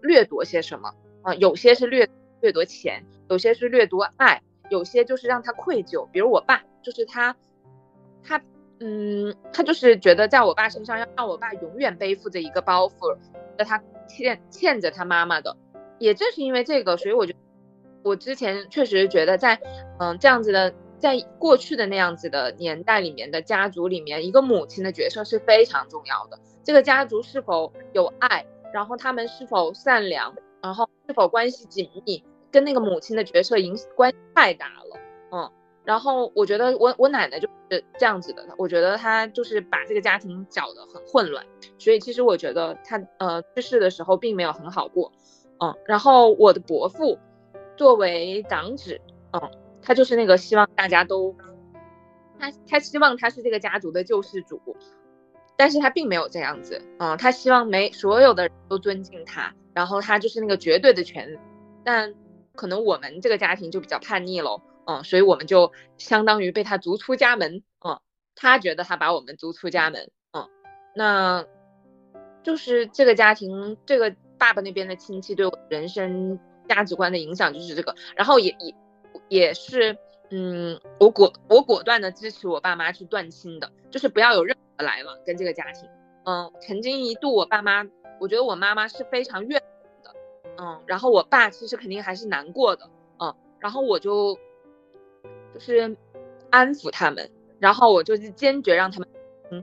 [0.03, 1.35] 掠夺些什么啊？
[1.35, 2.09] 有些是掠
[2.41, 6.07] 掠夺钱，有些是掠夺爱，有些就是让他愧疚。
[6.13, 7.35] 比如我爸，就是他，
[8.23, 8.41] 他，
[8.81, 13.17] 嗯，他就是觉得在我爸身上要让我爸永远背负着一个包袱，
[13.57, 15.57] 那他欠欠着他妈妈的。
[15.99, 17.35] 也正是因为这个，所以我就
[18.03, 19.61] 我之前确实觉得在
[20.01, 20.75] 嗯这样子的。
[21.01, 26.37] 在过去的那样子的年代里面的家族里面，一个母亲的角色是非常重要的。
[26.65, 28.45] 这个家族是否有爱，
[28.75, 35.01] 然后他们是否善良，然后是否关系紧密，跟那个母亲的角色影关系太大了。
[35.31, 35.53] 嗯，
[35.89, 41.43] 然后我觉得我我奶奶就是这样子的，我觉得她就是把这个家庭搅得很混乱。
[41.79, 45.11] 所以其实我觉得她呃去世的时候并没有很好过。
[45.61, 47.19] 嗯，然后我的伯父
[47.77, 49.01] 作为长子，
[49.33, 49.51] 嗯。
[49.81, 51.35] 他就是那个希望大家都，
[52.39, 54.61] 他他希望他是这个家族的救世主，
[55.57, 61.39] 但是他并没有这样子，嗯，他希望没所有的人都尊敬他，然后他就是那个绝对的权，
[61.85, 62.13] 但
[62.55, 68.01] 可能我们这个家庭就比较叛逆喽，嗯，所以我们就相当于被他逐出家门，嗯，
[68.35, 70.49] 他觉得他把我们逐出家门，嗯，
[70.95, 71.45] 那
[72.43, 78.75] 就是这个家庭，这个爸爸那边的亲戚对我人生价值观的影响就是这个，然后也也。
[79.31, 79.99] 也是，
[80.31, 85.89] 嗯，我果我果断的支持我爸妈去断亲的，就是不要有任何来往跟这个家庭。
[86.25, 87.85] 嗯，曾经一度我爸妈，
[88.21, 89.61] 我觉得我妈妈是非常怨
[90.03, 90.15] 的，
[90.59, 94.39] 嗯，然后我爸其实肯定还是难过的，嗯，然后我就
[95.59, 95.97] 就是
[96.51, 97.29] 安抚他们，
[97.59, 99.09] 然后我就是坚决让他们，
[99.51, 99.63] 嗯，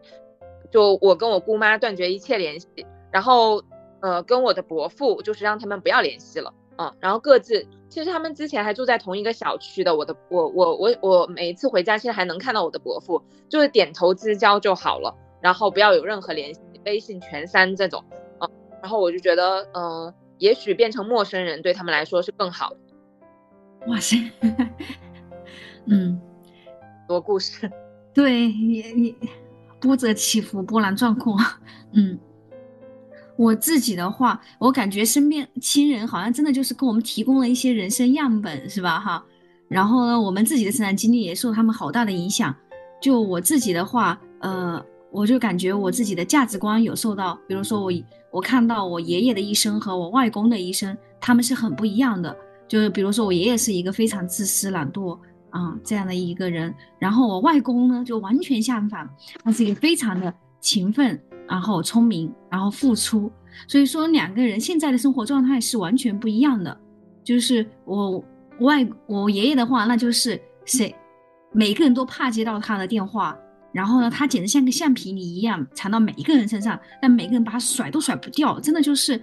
[0.70, 2.68] 就我跟我姑妈断绝一切联系，
[3.12, 3.64] 然后
[4.02, 7.66] 呃跟我的伯父就是让他们不要联系了，嗯，然后各自。
[7.88, 18.04] 其实他们之前还住在同一个小区的，我的我我我我每一次回家，现在还能看到我的伯父，就是点头之交就好了，然后不要有任何联系，微信全删这种，
[18.42, 18.50] 嗯，
[18.82, 22.78] 然后我就觉得，嗯，也许变成陌生人对他们来说是更好的。
[23.88, 24.18] 哇塞，
[25.86, 26.20] 嗯，
[27.08, 27.72] 多故事，
[28.14, 29.16] 对，也也
[29.80, 31.38] 波折起伏，波澜壮阔，
[31.94, 32.18] 嗯。
[33.38, 38.98] 我自己的话，我感觉身边亲人好像真的就是给我们提供了一些人生样本，是吧？
[38.98, 39.22] 哈，
[39.68, 42.56] 然后呢，我们自己的成长经历也受他们好大的影响。
[43.02, 44.82] 就我自己的话，呃，
[45.12, 47.92] 我就感觉我自己的价值观有受到，比如说我
[48.32, 52.34] 我看到我爷爷的一生和我外公的一生，他们是很不一样的。
[52.70, 55.20] 就是比如说我爷爷是一个非常自私懒惰
[55.58, 59.10] 啊这样的一个人，然后我外公呢就完全相反，
[59.44, 61.20] 他是一个非常的勤奋。
[61.48, 63.32] 然后聪明，然后付出，
[63.68, 66.76] 所以说两个人现在的生活状态是完全不一样的。
[67.24, 68.18] 就是我
[68.62, 70.96] 外我爷爷的话，那就是谁，
[71.52, 73.38] 每个人都怕接到他的电话，
[73.72, 79.22] 然后呢，他简直像个橡皮泥一样缠到每一个人身上，但每个人把他甩都甩不掉，真的就是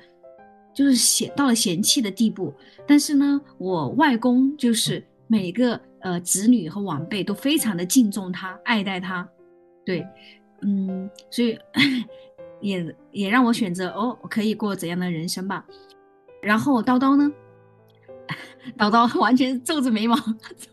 [0.73, 2.55] 就是嫌到了嫌弃的地步。
[2.87, 9.29] 但是呢，我外公就是每个呃子女和晚辈都非常的敬重他，爱戴他，
[9.85, 10.07] 对。
[10.65, 11.59] 嗯，所以
[12.61, 15.65] 也也让我选择哦，可以过怎样的人生吧。
[16.41, 17.33] 然后叨叨呢，
[18.79, 20.17] 叨叨完全皱着眉毛，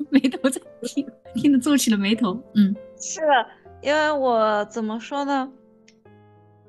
[0.10, 2.40] 眉头在听，听着皱起了眉头。
[2.54, 3.48] 嗯，是的，
[3.82, 5.52] 因为我怎么说呢？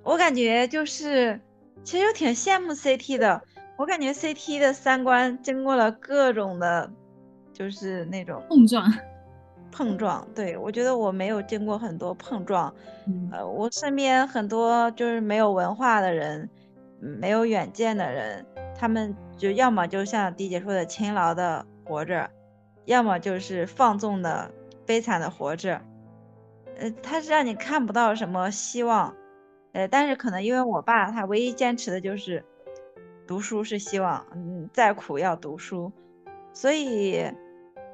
[0.03, 1.39] 我感觉就是，
[1.85, 3.43] 其实我挺羡慕 CT 的。
[3.77, 6.91] 我感觉 CT 的三观经过了各种的，
[7.61, 8.91] 就是那种碰撞。
[9.71, 12.75] 碰撞，对我觉得我没有经过很多碰撞，
[13.31, 16.51] 呃，我身边很多就是没有文化的人，
[16.99, 18.45] 没有远见的人，
[18.77, 22.29] 他们就要么就像迪姐说的勤劳的活着，
[22.87, 24.51] 要么就是放纵的
[24.85, 25.81] 悲惨的活着，
[26.79, 29.15] 呃，他是让你看不到什么希望，
[29.73, 32.45] 呃，但是可能因为我爸他唯一坚持的就是
[33.25, 35.93] 读书是希望，嗯，再苦要读书，
[36.53, 37.25] 所以。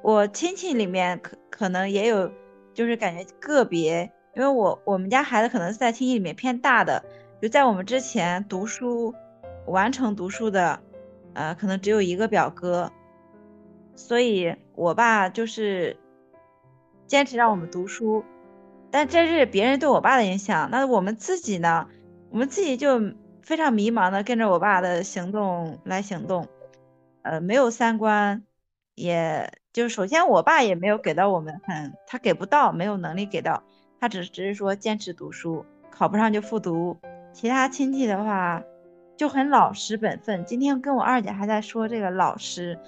[0.03, 2.31] 我亲戚里面可可能也有，
[2.73, 7.03] 就是感觉个别，因为我我们家孩子可能是在亲戚里面偏大的，
[7.41, 9.13] 就在我们之前读书
[9.65, 10.79] 完成读书的，
[11.33, 12.91] 呃，可能只有一个表哥，
[13.95, 15.97] 所以我爸就是
[17.05, 18.23] 坚持让我们读书，
[18.89, 21.87] 但这是别人对我爸的影响，那我们自己呢？
[22.29, 23.01] 我们自己就
[23.41, 26.47] 非常迷茫的跟着我爸的行动来行动，
[27.23, 28.43] 呃，没有三观，
[28.95, 29.51] 也。
[29.77, 33.61] 就是首先，我爸也没有给到我们很，他给不到，没有能力给到，
[33.99, 36.97] 他只只是说坚持读书，考不上就复读。
[37.31, 38.63] 其他亲戚的话
[39.15, 40.43] 就很老实本分。
[40.45, 42.79] 今天跟我二姐还在说这个老实，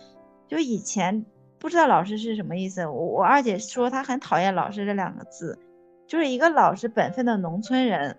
[0.48, 1.24] 就以前
[1.60, 2.88] 不知道老实是什么意思。
[2.88, 5.60] 我我二姐说她很讨厌老师这两个字，
[6.08, 8.18] 就是一个老实本分的农村人。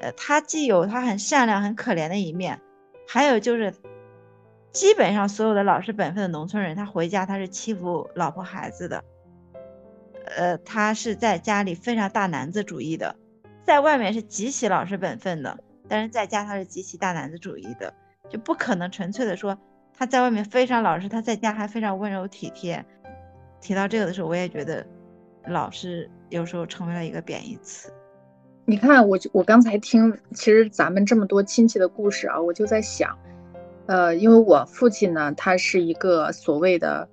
[0.00, 2.60] 呃，他既有他很善良、很可怜的一面，
[3.06, 3.72] 还有就是，
[4.78, 9.02] 基本上所有的老实本分的农村人，他回家他是欺负老婆孩子的。
[10.36, 13.16] 呃，他是在家里非常大男子主义的，
[13.64, 15.58] 在外面是极其老实本分的，
[15.88, 17.92] 但是在家他是极其大男子主义的，
[18.30, 19.58] 就不可能纯粹的说
[19.92, 22.86] 他在外面非常老实，他在家还非常温柔体贴。
[23.60, 24.86] 提到这个的时候，我也觉得
[25.48, 27.92] 老实有时候成为了一个贬义词。
[28.64, 33.18] 你看，我我刚才听，其实咱们这么多亲戚的故事啊，我就在想，
[33.88, 37.08] 呃，因为我父亲呢，他是一个所谓的，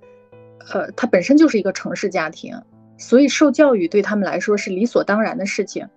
[0.72, 2.54] 呃，他本身就是一个城市家庭，
[2.98, 5.88] 所以受教育对他们来说是理所当然的事情。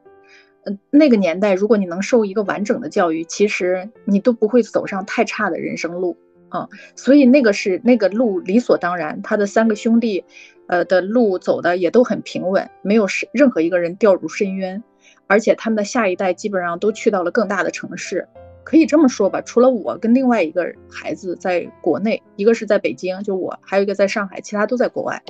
[0.64, 6.18] 嗯，那个年代，如果你能受一个完整的教育，其实你都不会走上太差的人生路
[6.48, 6.70] 啊。
[6.96, 10.24] 所以那个是那个路理所当然，他的三个兄弟，
[10.68, 14.82] 呃的路走的也都很平稳，没有是任何一个人掉入深渊。
[15.28, 18.28] 而且他们的下一代基本上都去到了更大的城市，
[18.64, 25.24] 可以这么说吧，除了我跟另外一个孩子在国内，一个是在北京，就我，还有一个在上海，其他都在国外，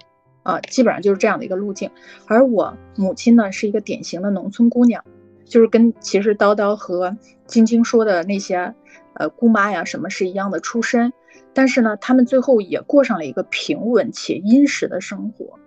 [0.43, 1.89] 啊，基本上就是这样的一个路径。
[2.27, 5.03] 而我母亲呢，是一个典型的农村姑娘，
[5.45, 7.15] 就是跟其实叨叨和
[7.45, 8.73] 晶晶说的那些，
[9.13, 11.13] 呃，姑妈呀什么是一样的出身，
[11.53, 15.57] 但是呢，他们最后也过上了一个平稳且殷实的生活。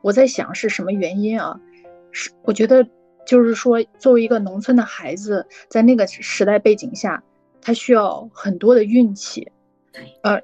[0.00, 1.60] 我在想是什么原因啊？
[2.10, 2.88] 是我觉得。
[3.28, 7.22] 就是说，作为一个农村的孩子，在那个时代背景下，
[7.60, 9.46] 他需要很多的运气，
[10.22, 10.40] 呃，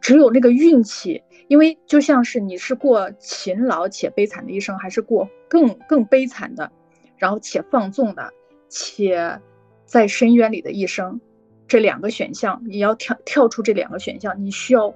[0.00, 6.72] 只有那个运气，因为就像是你是过勤劳且悲惨的一生，还是过更更悲惨的，
[7.18, 8.32] 然后且放纵的，
[8.70, 9.38] 且
[9.84, 11.20] 在深渊里的一生，
[11.68, 14.94] 这两个选项，你要跳跳出这两个选项，你需要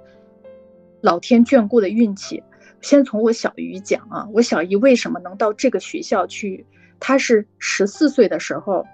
[1.03, 2.43] 老天眷顾的运气。
[2.81, 6.65] 先从我小姨讲啊，我小姨为什么能到这个学校去？
[7.01, 8.85] 他是十四岁的时候，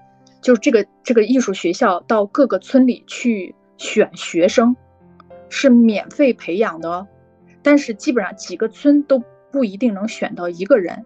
[0.41, 4.77] 就这个这个艺术学校到各个村里去选学生，
[5.49, 7.07] 是免费培养的，
[7.63, 11.05] 但是基本上几个村都不一定能选到一个人。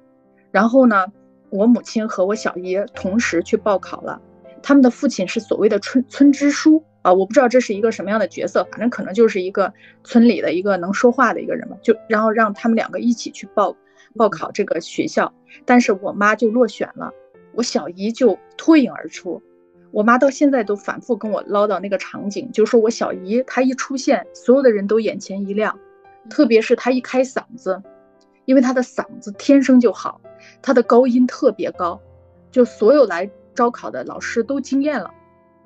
[0.51, 1.07] 然后呢，
[1.51, 4.20] 我母亲和我小姨同时去报考了，
[4.62, 9.72] 他们的父亲是所谓的村村支书啊，我不知道这是一个什么样的角色，反正可能就是一个
[10.03, 11.76] 村里的一个能说话的一个人吧。
[11.82, 13.76] 就然后让他们两个一起去报。
[14.16, 15.32] 报考这个学校，
[15.64, 17.12] 但是我妈就落选了，
[17.55, 19.42] 我小姨就脱颖而出。
[19.90, 25.78] 我妈到现在都反复跟我唠叨那个场景，就说我小姨她一出现，所有的人都眼前一亮，
[26.28, 27.82] 特别是她一开嗓子，
[28.44, 30.20] 因为她的嗓子天生就好，
[30.61, 31.99] 她的高音特别高，
[32.51, 35.11] 就所有来招考的老师都惊艳了，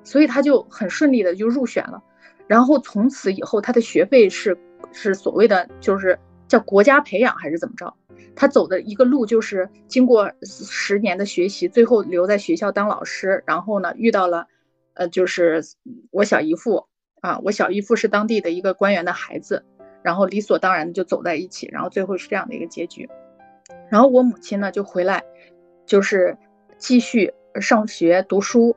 [0.05, 2.01] 所以她就很顺利的就入选了。
[2.47, 4.57] 然后从此以后，她的学费是
[4.93, 6.17] 是所谓的就是
[6.47, 7.93] 叫国家培养还是怎么着？
[8.35, 13.43] 他走的一个路就是经过十年的学习，最后留在学校当老师。
[13.45, 14.47] 然后呢，遇到了，
[14.93, 15.61] 呃，就是
[16.11, 16.85] 我小姨父
[17.21, 19.63] 啊，我小姨父是当地的一个官员的孩子，
[20.01, 23.09] 然后理所当然的就走在一起，然后最后是这样的一个结局。
[23.89, 25.23] 然后我母亲呢就回来，
[25.85, 26.37] 就是
[26.77, 28.75] 继续上学读书。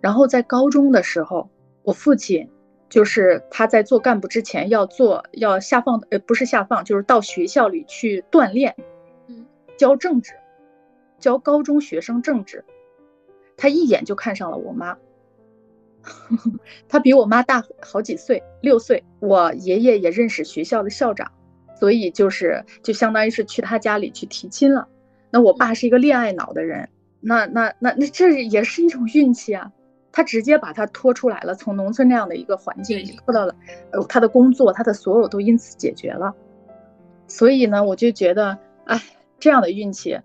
[0.00, 1.48] 然后在高中的时候，
[1.82, 2.48] 我父亲
[2.92, 8.76] 就是他在做干部之前要做要下放，呃，不是下放，就是到学校里去锻炼。
[9.78, 10.34] 教政治，
[11.18, 12.66] 教高中学生政治，
[13.56, 14.98] 他一眼就看上了我妈。
[16.86, 19.02] 他比我妈大好几岁，六岁。
[19.20, 21.32] 我爷爷也认识学校的校长，
[21.80, 24.86] 所以就是就相当于是去他家里去提亲了。
[25.30, 26.90] 那我爸是一个恋爱脑的人，
[27.22, 29.72] 那那那那这也是一种运气啊。
[30.12, 33.56] 他直接把他拖出来了，从农村那样的一个环境拖到了，
[33.90, 36.34] 呃，他的工作，他的所有都因此解决了。
[37.26, 39.02] 所以呢，我就觉得，哎。
[39.42, 40.16] 这样的运气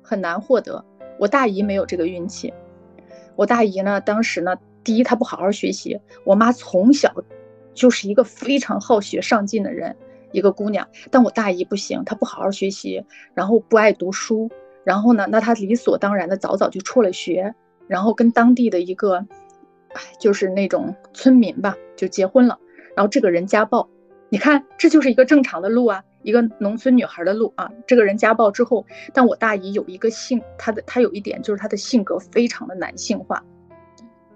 [0.00, 0.82] 很难获得。
[1.18, 2.54] 我大姨没有这个运气。
[3.36, 6.00] 我大姨呢，当时呢，第一她不好好学习。
[6.24, 7.12] 我妈从小
[7.74, 9.94] 就是一个非常好学上进的人，
[10.32, 10.88] 一个姑娘。
[11.10, 13.04] 但我大姨不行，她不好好学习，
[13.34, 14.50] 然后不爱读书。
[14.82, 17.54] 然后呢，那她理所当然的早早就辍了学，
[17.86, 19.26] 然后跟当地的一个，
[19.92, 22.58] 哎，就是那种村民吧，就结婚了。
[22.96, 23.88] 然后这个人家暴，
[24.28, 26.02] 你看，这就是一个正常的路啊。
[26.22, 33.44] 一个农村女孩的路啊，这个人家暴之后，但我大姨有一个性，她的她有一点就是她的性格非常的男性化，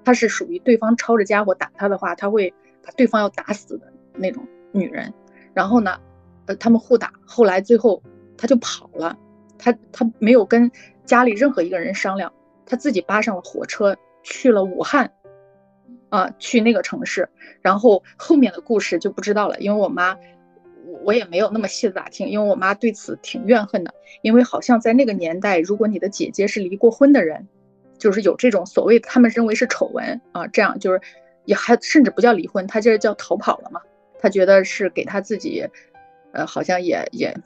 [0.04, 2.52] 她是属于对方抄着家伙打她的话，她会
[2.84, 5.14] 把对方要打死的那种女人。
[5.54, 5.98] 然后呢，
[6.44, 8.02] 呃，他们互打，后来最后
[8.36, 9.16] 她就跑了，
[9.56, 10.70] 她她没有跟
[11.06, 12.30] 家里任何一个人商量，
[12.68, 15.12] 她自己扒上了火车去了武汉，
[16.10, 17.28] 啊，去那个城市。
[17.62, 20.16] 然后后面的故事就不知道了，因为我妈。
[21.04, 23.92] 我也没有那么细的打听，因为我妈对此挺怨恨的，
[24.22, 27.46] 因为好像在那个年代，如果你的姐姐是离过婚的人，
[27.98, 31.00] 就是有这种所谓他们认为是丑闻啊，这样就是
[31.44, 33.82] 也还甚至不叫离婚，他这叫逃跑了嘛，
[34.18, 35.62] 他觉得是给他自己，
[36.32, 37.36] 呃，好像也也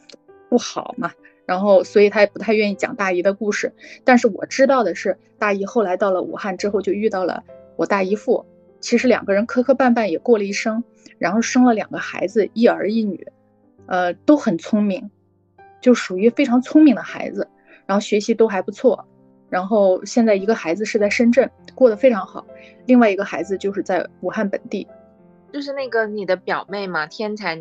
[0.48, 1.12] 不好嘛，
[1.52, 3.74] 然后所以他也不太愿意讲大姨的故事。
[4.04, 7.44] 但是我知道的是，大姨后来到了武汉之后，就遇到了
[7.76, 8.46] 我大姨父，
[8.80, 10.82] 其实两个人磕磕绊绊也过了一生。
[11.18, 13.26] 然后生了两个孩子，一儿一女，
[13.84, 15.10] 呃，都很聪明，
[15.82, 17.46] 就属于非常聪明的孩子，
[17.84, 19.06] 然后学习都还不错。
[19.50, 22.46] 然后现在一个孩子是在深圳，过得非常好，
[22.86, 24.88] 另外一个孩子就是在武汉本地，
[25.52, 27.54] 就是那个你的表妹嘛，天才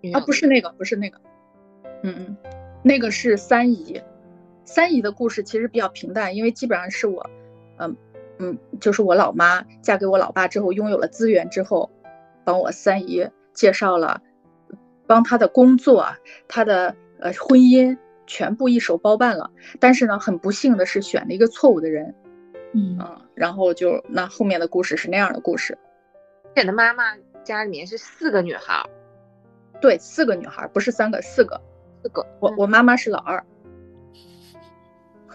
[0.00, 1.20] 女啊，不是那个，不是那个，
[2.02, 2.36] 嗯嗯，
[2.82, 4.02] 那个是三姨，
[4.64, 7.28] 三姨的故事其实比较平淡，因为基本上是我，
[7.78, 7.96] 嗯
[8.38, 11.90] 嗯，就是我老妈嫁给我老爸之后，拥有了资源之后。
[12.44, 14.22] 帮我三姨介绍了，
[15.06, 16.06] 帮她的工作，
[16.48, 19.50] 她的呃婚姻全部一手包办了。
[19.78, 22.14] 但是呢，很不幸的是选了一个错误的人，
[22.72, 22.98] 嗯
[23.34, 25.76] 然后就那后面的故事是那样的故事。
[26.56, 27.14] 你的妈妈
[27.44, 28.82] 家里面是四个女孩，
[29.78, 31.60] 对，四个女孩，不是三个，四个，
[32.02, 32.26] 四个。
[32.40, 33.44] 我我妈妈是老二，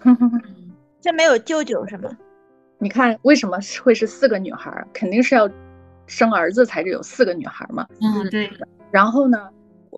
[1.02, 2.10] 这没有舅舅是吗？
[2.80, 4.86] 你看为什么会是四个女孩？
[4.94, 5.50] 肯定是要。
[6.06, 8.52] 生儿子才是有四个女孩嘛，嗯对。
[8.92, 9.50] 然后呢，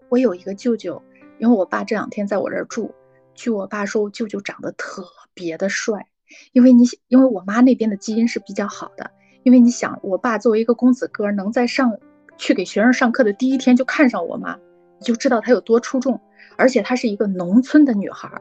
[0.08, 1.02] 我有一个舅舅，
[1.40, 2.94] 因为我爸这两天在我这儿住，
[3.34, 5.04] 据我爸说，我舅舅长得特
[5.34, 6.06] 别的帅。
[6.54, 9.10] 因为你因为我妈那边的基因是比较好的，
[9.42, 11.98] 因为你想，我爸作为一个公子哥，能在上
[12.38, 14.56] 去给学生上课的第一天就看上我妈，
[15.00, 16.20] 你就知道他有多出众。
[16.58, 18.32] 而且她是一个农村的女孩，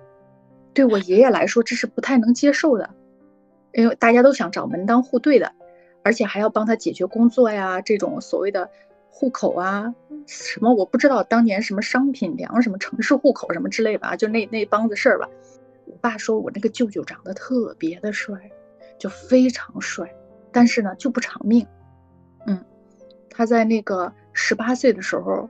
[0.73, 2.89] 对我爷爷来说这是不太能接受的，
[3.73, 5.53] 因为大家都想找门当户对的。
[6.05, 8.71] 而且还要帮他解决工作呀，这种所谓的
[9.09, 9.95] 户口啊，
[10.27, 15.27] 什么我不知道，当年什么商品粮什么城市户口什么之类吧，就那那帮子事儿吧。
[15.87, 18.35] 我爸说我那个舅舅长得特别的帅，
[18.99, 20.15] 就非常帅，
[20.53, 21.67] 但是呢就不长命。
[22.47, 22.63] 嗯，
[23.31, 25.49] 他在那个十八岁的时候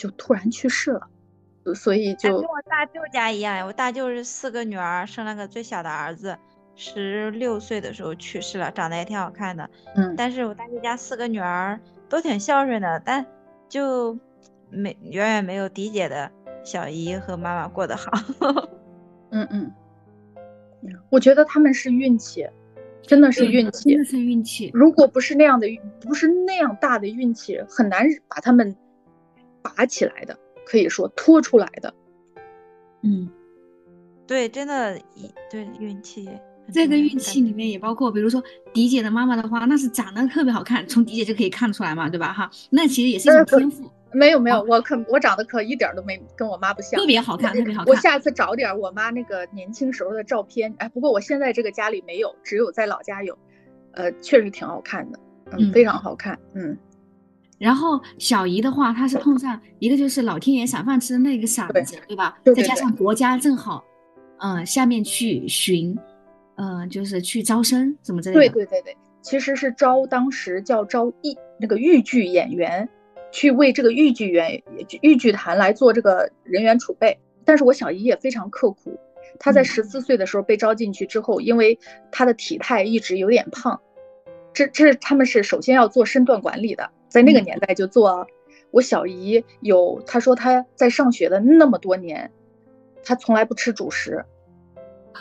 [0.00, 1.10] 就突然去世了，
[1.74, 6.38] 所以就跟我大舅家一样，我大舅是四个女儿，生了个最小的儿子。
[6.74, 9.68] 十六岁的时候去世了，长得也挺好看的。
[9.94, 11.78] 嗯，但是我大舅家四个女儿
[12.08, 13.26] 都挺孝顺的，但
[13.68, 14.18] 就
[14.70, 16.32] 没远远没有迪姐的
[16.64, 18.10] 小姨和妈妈过得好。
[19.32, 19.70] 嗯嗯，
[21.10, 22.48] 我觉得他们是运气，
[23.02, 24.70] 真的是运气，真的是运气。
[24.72, 25.66] 如果不是那样的，
[26.00, 28.74] 不是那样大的运气，很难把他们
[29.62, 31.92] 拔起来的，可以说拖出来的。
[33.02, 33.28] 嗯，
[34.26, 34.98] 对，真的，
[35.50, 36.28] 对运气。
[36.72, 38.40] 这个运气里面也包括，比如说
[38.72, 42.32] 迪姐的妈妈的话，那是长得特别好看，从迪姐就可以看出来嘛，对吧？
[42.32, 43.90] 哈，那其实也是一种天赋。
[44.12, 47.86] 没有没有，我可我长得可一点都没跟我妈不像，特别好看，特别好看。
[47.86, 50.72] 我下次找点我妈那个年轻时候的照片。
[50.78, 53.36] 哎，不过我现在这个家里没有，只有在老家有。
[53.92, 55.18] 呃，确实挺好看的，
[55.52, 56.76] 嗯，非常好看，嗯。
[57.60, 62.36] 然后小姨的话，她是碰上一个就是老天爷赏饭吃的那个嗓子，对吧？
[62.44, 63.84] 再加上国家正好，
[64.38, 65.96] 嗯，下面去寻。
[66.62, 68.52] 嗯，就是去招生怎么之类的。
[68.52, 72.86] 对对对对，其实是招当时叫招艺那个豫剧演员，
[73.32, 74.62] 去为这个豫剧演
[75.00, 77.18] 豫剧团来做这个人员储备。
[77.46, 79.00] 但是我小姨也非常刻苦，
[79.38, 81.78] 她在十四岁的时候被招进去之后，因为
[82.12, 83.80] 她的体态一直有点胖，
[84.52, 88.26] 这这是他们是首先要做身段管理的，在那个年代就做。
[88.70, 92.30] 我小姨有她说她在上学的那么多年，
[93.04, 94.24] 她从来不吃主食。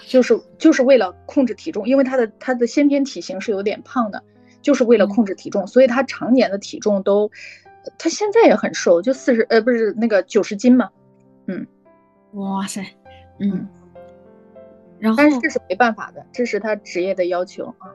[0.08, 4.24] 就是就是为了控制体重，因为她的她的先天体型是有点胖的，
[4.62, 7.30] 就是为了控制体重，所以她常年的体重都，
[7.98, 10.90] 她现在也很瘦，就四十呃不是那个九十斤嘛，
[11.48, 11.68] 嗯，
[12.34, 12.82] 哇塞，
[13.40, 13.68] 嗯，
[15.00, 17.92] 然后但是这是没办法的，这是他职业的要求啊，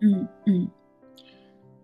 [0.00, 0.68] 嗯嗯，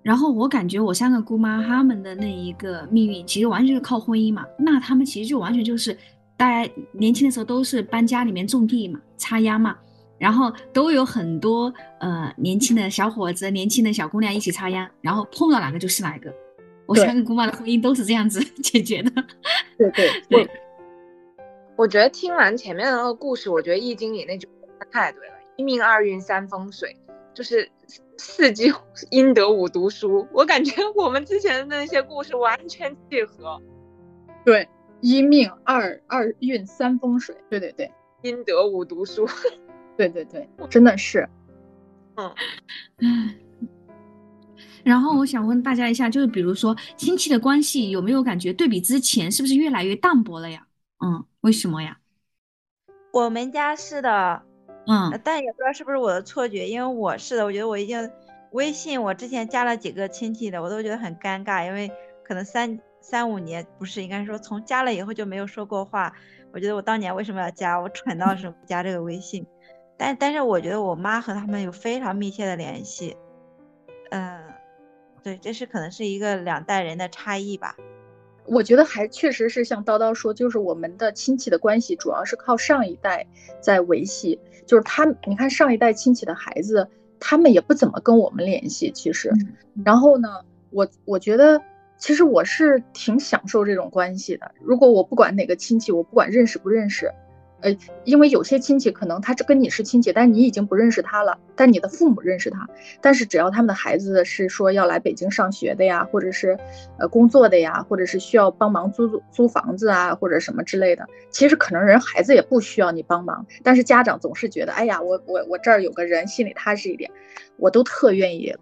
[0.02, 5.96] 然后我感觉我三个姑妈她们的那一个命运其实完全是靠婚姻嘛，那他们其实就完全就是。
[6.34, 9.78] 大家年轻的时候都是搬家里面种地嘛，插秧嘛，
[10.18, 16.34] 然后都有很多呃年轻的小伙子、年轻的小姑娘一起插秧，然后碰到哪个就是哪个。
[16.84, 19.10] 我三个姑妈的婚姻都是这样子 解决的。
[19.78, 20.50] 对对对。
[21.76, 24.48] 我觉得听完前面的那个故事，我觉得《易经》里那句
[24.78, 26.96] 话太对了：“一命二运三风水”，
[27.32, 27.70] 就是
[28.18, 28.72] 四季
[29.10, 30.26] 阴德五读书。
[30.32, 33.60] 我感觉我们之前的那些故事完全契合。
[34.44, 34.68] 对。
[35.04, 37.90] 一命二二运三风水，对对对，
[38.22, 39.26] 阴德五读书，
[39.98, 41.28] 对对对，真的是，
[42.14, 42.32] 嗯，
[44.84, 50.68] 然后我想问大家一下，就是比如说亲戚的关系有没有感觉对比之前是不是越来越淡薄了呀？
[51.04, 51.98] 嗯，为什么呀？
[53.12, 54.44] 我们家是的，
[54.86, 58.10] 嗯，但也不知道是不是我的错觉，因为我是的，我觉得我已经
[58.50, 61.90] 微信我之前加了几个亲戚的，我都觉得很尴尬，因为
[62.24, 66.12] 可能三三五年不是，应该说从加了以后就没有说过话。
[66.52, 67.80] 我觉得我当年为什么要加？
[67.80, 69.46] 我蠢到什么加这个微信？
[69.96, 73.16] 但但是我觉得我妈和他们有非常密切的联系，
[74.10, 74.42] 嗯，
[75.22, 77.76] 对，这是可能是一个两代人的差异吧。
[78.44, 83.24] 我觉得还确实是像叨叨说，就是我们的亲戚的关系主要是靠上一代
[83.60, 84.40] 在维系，
[84.72, 86.88] 就是他，你看上一代亲戚的孩子，
[87.20, 89.30] 他们也不怎么跟我们联系，其实。
[89.84, 90.28] 然后呢，
[90.70, 91.60] 我我觉得。
[91.98, 94.50] 其实我是挺享受这种关系的。
[94.60, 97.12] 如果我不管哪个亲戚，我不管认识不认识，
[97.62, 102.68] 呃，因为有些亲戚可能他跟你是亲戚，但你已经不认识他了，但你的父母认识他。
[103.00, 106.58] 但是只要他们的孩子是说要来北京上学的呀，或者是
[106.98, 117.10] 呃工作的呀，或者是需要帮忙租租房子啊，或者什么之类的，其实可能人孩子也不需要你帮忙，但是家长总是觉得，哎呀，我我我这儿有个人，心里踏实一点，
[117.56, 118.54] 我都特愿意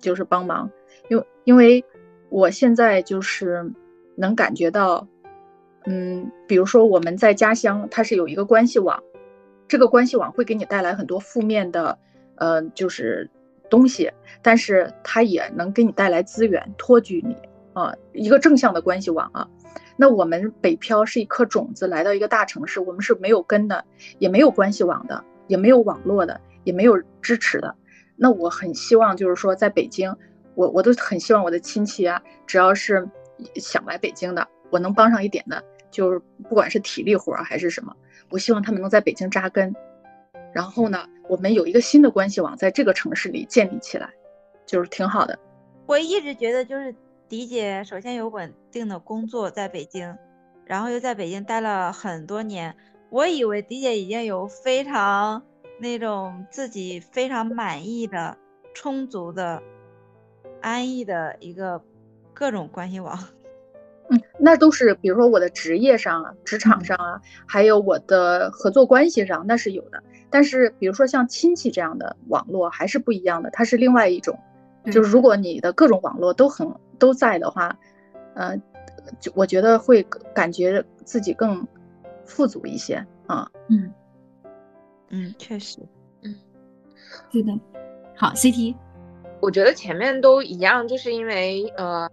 [0.00, 0.70] 就是帮忙，
[1.08, 1.84] 因为因为。
[2.30, 3.72] 我现在就是
[4.14, 5.08] 能感觉到，
[5.90, 9.02] 嗯，比如说我们在家乡，它是有一个关系网，
[9.66, 11.98] 这个关系网会给你带来很多负面的，
[12.34, 13.30] 呃，就是
[13.70, 14.12] 东西，
[14.42, 17.34] 但是它也能给你带来资源，托举你
[17.72, 19.48] 啊，一个正向的关系网啊。
[19.96, 23.82] 那我们北漂是一颗种子来到一个大城市，我们是没有根的，
[24.18, 27.74] 也没有关系网的，也没有网络的，也没有支持的。
[28.14, 30.14] 那我很希望就是说在北京。
[30.54, 33.08] 我我都很希望我的亲戚啊，只要是
[33.54, 37.94] 想来北京的，我能帮上一点的，就是不管是体力活还是什么，
[38.30, 39.74] 我希望他们能在北京扎根。
[40.52, 44.10] 然后呢，我们有一个新的关系网在这个城市里建立起来，
[44.66, 45.38] 就是挺好的。
[45.86, 46.94] 我一直觉得，就是
[47.28, 50.16] 迪姐首先有稳定的工作在北京，
[50.64, 52.74] 然后又在北京待了很多年，
[53.10, 55.42] 我以为迪姐已经有非常
[55.80, 58.36] 那种自己非常满意的、
[58.74, 59.62] 充足的。
[60.60, 61.80] 安逸的一个
[62.34, 63.16] 各种关系网，
[64.10, 70.02] 嗯，那都是比如说我的职业上啊、职场上啊，还有我的合作关系上，那是有的。
[70.30, 74.38] 但是比如说像亲戚这样的网络还是不一样的，它是另外一种。
[74.90, 76.66] 就是如果你的各种网络都很
[76.98, 77.78] 都在的话，
[78.34, 78.56] 呃，
[79.20, 80.02] 就我觉得会
[80.34, 81.66] 感觉自己更
[82.24, 83.50] 富足一些啊。
[83.68, 83.92] 嗯
[85.10, 85.78] 嗯，确实，
[86.22, 86.34] 嗯，
[87.30, 87.52] 对的。
[88.16, 88.74] 好，CT。
[89.40, 92.08] 我觉得前面都一样，就是因为呃，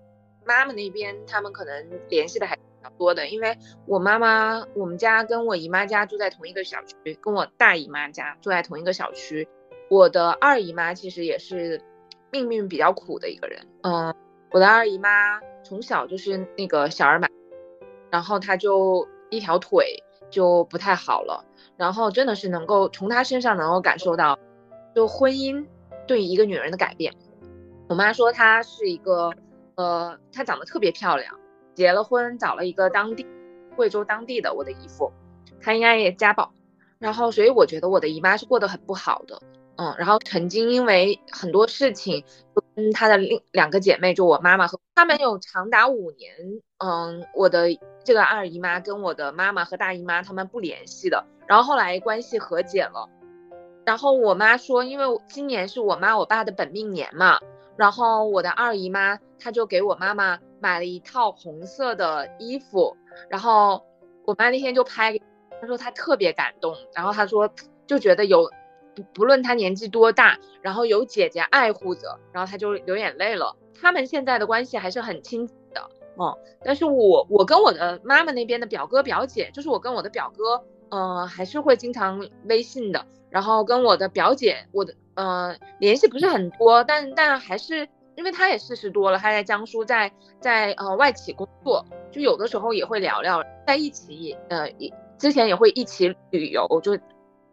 [0.45, 9.47] 妈妈那边他们可能联系的还比较多的，因为我妈妈我们家跟我姨妈家住在同一个小区，跟我大姨妈家住在同一个小区。
[9.89, 11.81] 我的二姨妈其实也是
[12.31, 14.13] 命运比较苦的一个人，嗯，
[14.51, 17.27] 我的二姨妈从小就是那个小儿麻，
[18.09, 21.45] 然后她就一条腿就不太好了，
[21.77, 24.39] 然后真的是能够从她身上能够感受到，
[24.95, 25.65] 就婚姻。
[26.07, 27.11] 对一个女人的改变，
[27.89, 29.33] 我妈说她是一个，
[29.75, 31.39] 呃，她长得特别漂亮，
[31.73, 33.25] 结了婚，找了一个当地
[33.75, 35.11] 贵州当地的我的姨父，
[35.61, 36.51] 她应该也家暴，
[36.99, 39.41] 然后所以我觉得我的姨妈是过得很不好的，
[39.77, 42.23] 嗯，然后曾经因为很多事情，
[42.75, 46.33] 跟她的另两个姐妹，就我妈妈和她们有长达五年，
[46.77, 47.67] 嗯，我的
[48.03, 53.09] 这个二姨妈跟我的妈妈和大姨妈她们不联系的，然后后来关系和解了。
[53.85, 57.39] 然后我妈说，因为今年是我妈我爸的本命年嘛，
[57.75, 62.95] 然后我的二姨妈她就给我妈妈买了一套红色的衣服，
[63.29, 63.85] 然后
[64.25, 65.17] 我妈那天就拍，
[65.61, 67.49] 她说她特别感动，然后她说
[67.87, 68.49] 就觉得有
[68.95, 73.55] 不不论她年纪多大，然后有姐姐爱护着，然后她就流眼泪了。
[73.79, 76.33] 他们现在的关系还是很亲的，嗯，
[76.63, 83.05] 但是我我跟我的妈妈那边的表哥表姐，就是我跟我的表哥，嗯，还是会经常微信的。
[83.29, 94.69] 然后跟我的表姐，我的呃联系不是很多，但但还是因为他也四十多了，他在江苏，在在呃外企工作，就有的时候也会聊聊，在一起呃
[95.17, 96.97] 之前也会一起旅游，就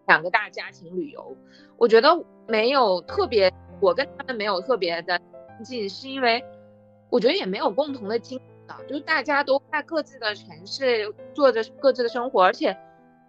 [0.07, 1.37] 两个大家庭旅游。
[1.77, 5.19] 我觉得没有特别，我跟他们没有特别的
[5.59, 6.45] 亲近，是因为
[7.11, 12.77] 我觉得也没有共同的经历，就是大家都在各自的城市做着各自的生活，而且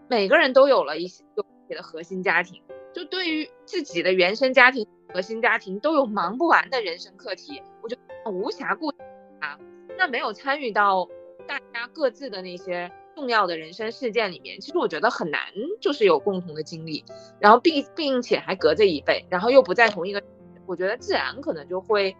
[0.08, 1.48] 每个人都有了一些自己。
[1.74, 2.62] 的核心家庭，
[2.94, 7.96] 就对于自己的原生家庭、核心家庭都有忙不完的人生课题，我就
[8.32, 8.90] 无暇顾
[9.40, 9.60] 啊。
[9.98, 11.08] 那没有参与到
[11.48, 15.40] 大家各自的那些重要的人生事件里面，其实我觉得很难，
[15.80, 17.06] 就是有共同的经历，
[17.40, 20.24] 然后并并且还隔着一辈，然后又不在同一个，
[20.66, 22.16] 我觉得自然可能就会，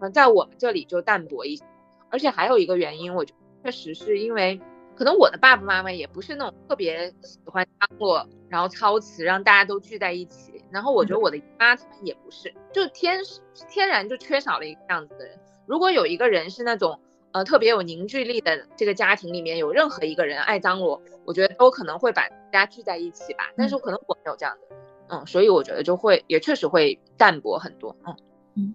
[0.00, 1.64] 嗯，在我们这里就淡薄一些。
[2.10, 3.32] 而且还有一个原因，我觉
[3.62, 4.60] 得确实是因为，
[4.96, 10.62] 可能我的爸爸妈妈也不是那种特别喜欢张罗，然后操持让大家都聚在一起。
[10.70, 13.20] 然后我觉得我的姨妈他们也不是，就天
[13.68, 15.38] 天然就缺少了一个这样子的人。
[15.66, 16.98] 如果有一个人是那种
[17.32, 23.52] 呃特别有凝聚力的，这个家庭里面有任何一个人爱张罗，我觉得都可能会把大家聚在一起吧。
[23.56, 24.76] 但是可能我没有这样的，
[25.08, 28.16] 嗯，所以我觉得就会也确实会淡薄很多，嗯
[28.56, 28.74] 嗯，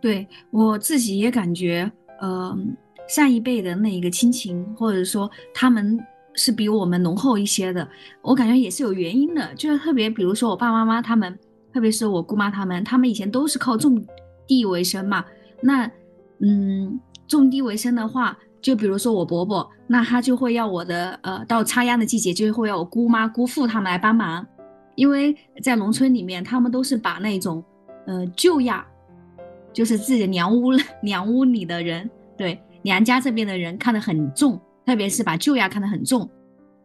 [0.00, 1.90] 对我自己也感觉。
[2.20, 2.56] 呃，
[3.14, 6.00] 上一辈的那一个亲情，或者说他们
[6.34, 7.86] 是比我们浓厚一些的，
[8.22, 9.54] 我感觉也是有原因的。
[9.54, 11.38] 就是特别，比如说我爸爸妈妈他们，
[11.74, 14.02] 特别是我姑妈他们，他们以前都是靠种
[14.46, 15.22] 地为生嘛。
[15.60, 15.84] 那，
[16.38, 16.98] 嗯，
[17.28, 24.46] 种地为生的话，就比如说我伯伯，那他就会要我的，呃，到插秧的季节，就会要我姑妈、姑父他们来帮忙，
[24.94, 27.62] 因为在农村里面，他们都是把那种，
[28.06, 28.86] 呃，旧亚。
[29.74, 30.70] 就是自己的娘屋
[31.02, 36.28] 娘屋里的人，对娘家这边的人看得很重，特别是把旧亚看得很重，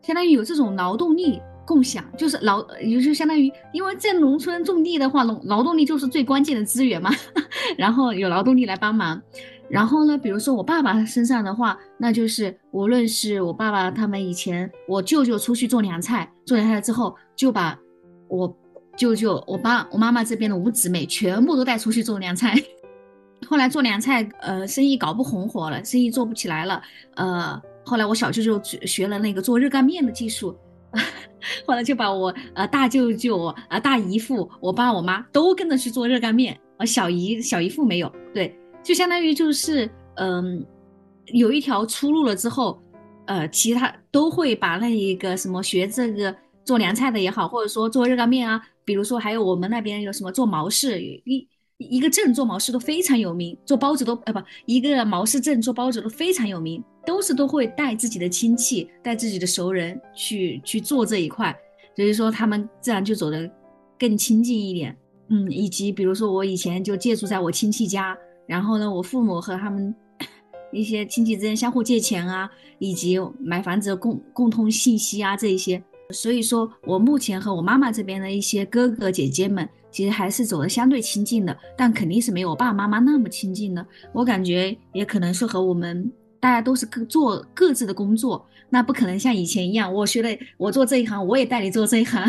[0.02, 7.12] 相当于有这种劳动力共享，就是劳，也就是相当于，因为在农村种地的话，劳劳动力就是最关键的资源嘛，
[7.78, 9.22] 然后有劳动力来帮忙，
[9.70, 17.78] 然后呢，比如说我爸爸身上的话，那就是无论是我爸爸他们以前，我舅舅出去做凉菜，做凉菜之后，就把
[18.30, 18.56] 我
[18.96, 22.56] 舅舅、我爸、我妈妈这边的五姊妹全部都带出去做凉菜。
[23.46, 26.82] 后来做凉菜，呃，生意搞不红火了，生意做不起来了，
[27.16, 30.58] 呃，后来我小舅舅学了那个做热干面的技术，
[31.66, 40.66] 后来就把我呃大舅舅啊大姨父我爸我妈都跟着去做热干面，呃小姨小姨父没有，对，就相当于就是嗯
[41.28, 42.82] 有一条出路了之后，
[43.28, 46.36] 呃其他都会把那一个什么学这个
[46.66, 51.48] 做凉菜的也好，或者说做热干面啊，比如说还有我们那边有什么做毛氏一。
[51.78, 61.56] 一个镇做毛氏都非常有名，做包子都呃不，一个毛氏镇做包子都非常有名，都是都会带自己的亲戚，带自己的熟人去去做这一块，
[61.96, 63.48] 所以说他们自然就走得
[64.00, 64.98] 更亲近一点。
[65.30, 68.18] 嗯，以及比如说我以前就借住在我亲戚家，
[68.48, 69.94] 然后呢，我父母和他们
[70.74, 72.50] 一些亲戚之间相互借钱啊，
[72.80, 79.70] 以及买房子共共通信息啊这一些，所以说我目前和我妈妈这边的一些哥哥姐姐们。
[79.98, 83.84] 其实还是走的相对亲近的，但肯定是没有爸爸妈妈那么亲近的。
[84.14, 92.24] 我感觉也可能是和我们大家都是各做各自的工作，那不可能像以前一样，我学了我做这一行，我也带你做这一行。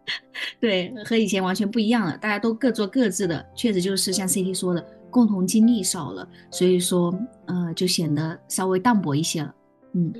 [0.60, 9.54] 对，和以前完全不一样了，大家都各做各自的，确实就是像 CT 说的，共同经历少了，所以说，呃，就显得稍微淡薄一些了。
[9.94, 10.12] 嗯，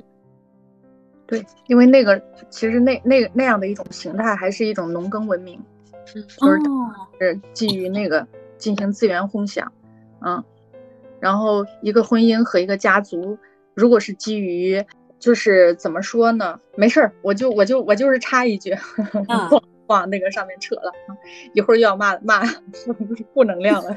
[1.27, 2.19] 对，因为那个
[2.49, 5.61] 其实那那那样的一种形态，还是一种农耕文明。
[6.13, 6.27] 就是
[7.19, 8.25] 是基于那个
[8.57, 9.71] 进行资源共享，
[10.21, 10.43] 嗯，
[11.19, 13.37] 然后一个婚姻和一个家族，
[13.73, 14.83] 如果是基于，
[15.19, 16.59] 就是怎么说呢？
[16.75, 18.75] 没事儿，我就我就我就是插一句，
[19.27, 20.91] 往 往那个上面扯了，
[21.53, 22.43] 一会儿又要骂骂
[23.33, 23.95] 负能量了。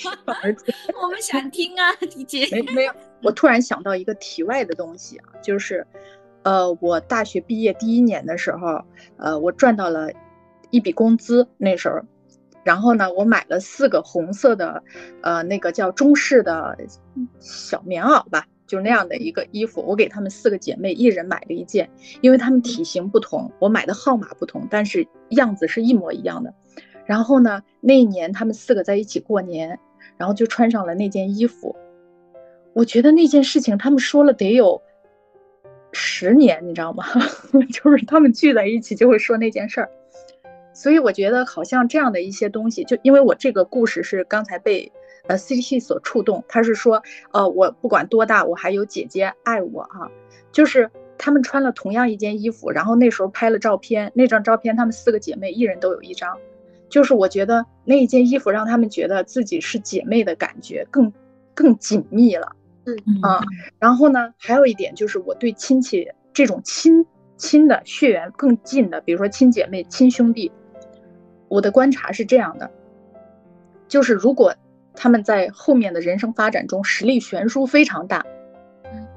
[1.02, 2.46] 我们想听啊，李姐。
[2.52, 2.92] 没没有，
[3.22, 5.86] 我突然想到一个题外的东西啊，就是，
[6.42, 8.82] 呃，我大学毕业第一年的时候，
[9.16, 10.10] 呃，我赚到了。
[10.70, 12.00] 一笔工资那时候，
[12.64, 14.82] 然后呢，我买了四个红色的，
[15.22, 16.76] 呃，那个叫中式的
[17.40, 21.88] 小棉袄吧，就那样的一个衣服，我给他们四个姐妹一人买了一件，
[22.20, 26.52] 因为她们体型不同，我买的号码不同，但是样子是一模一样的。
[27.06, 29.78] 然后呢，那一年她们四个在一起过年，
[30.18, 31.74] 然后就穿上了那件衣服。
[32.74, 34.82] 我觉得那件事情他们说了得有
[35.92, 37.06] 十年，你知道吗？
[37.72, 39.90] 就是他们聚在一起就会说那件事儿。
[40.78, 44.92] 所以我觉得好像这样的一些东西，就因为我这个故事是刚才被
[45.26, 47.02] 呃 C T T 所触动，他是说，
[47.32, 50.08] 呃，我不管多大，我还有姐姐爱我哈，
[50.52, 56.38] 就是他们穿了同样一件衣服，然后那时候拍了照片，那张照片她们四个姐妹一人都有一张，
[56.88, 61.12] 就是我觉得那一件衣服让她们觉得自己是姐妹的感觉更
[61.54, 62.52] 更紧密了，
[62.84, 63.42] 嗯啊，
[63.80, 67.04] 然后呢，还有一点就是我对亲戚这种亲
[67.36, 70.52] 亲的血缘更近的，比如说亲姐妹、亲兄弟。
[71.48, 72.70] 我的观察是这样的，
[73.88, 74.54] 就是如果
[74.94, 78.26] 他们在后面的人生发展中实力悬殊非常大，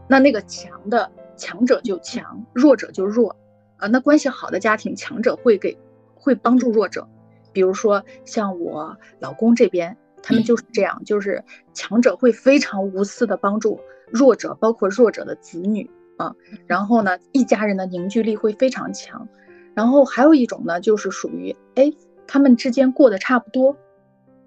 [0.08, 3.36] 那那个强的强者就强，弱者就弱
[3.78, 3.88] 啊。
[3.88, 5.78] 那关系好的家庭，强者会给
[6.14, 7.08] 会帮助弱者，
[7.52, 13.80] 比如说像我老公这边，他们就是这样，就是强者会非常无私的帮助
[14.10, 16.34] 弱者，包括弱者的子女啊。
[16.68, 19.28] 然后呢，一家人的凝聚力会非常强。
[19.74, 21.92] 然后还有一种呢，就是属于哎。
[22.32, 23.76] 他们之间过得差不多，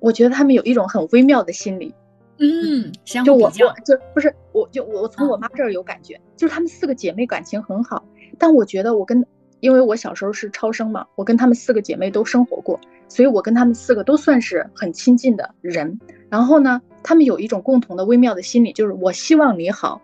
[0.00, 1.94] 我觉得他们有一种很微妙的心理，
[2.38, 8.02] 嗯，相就我互比较我，就不是我就我从我妈这儿有感觉，就是她们四个姐妹感情很好，
[8.38, 9.22] 但我觉得我跟
[9.60, 16.00] 因为我小时候是超生嘛，我跟她们四个姐妹都生活过，所以我跟她们四个都算是很亲近的人。
[16.30, 20.00] 然后呢，她们有一种共同的微妙的心理，就是我希望你好，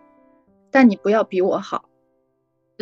[0.69, 1.85] 但你不要比我好。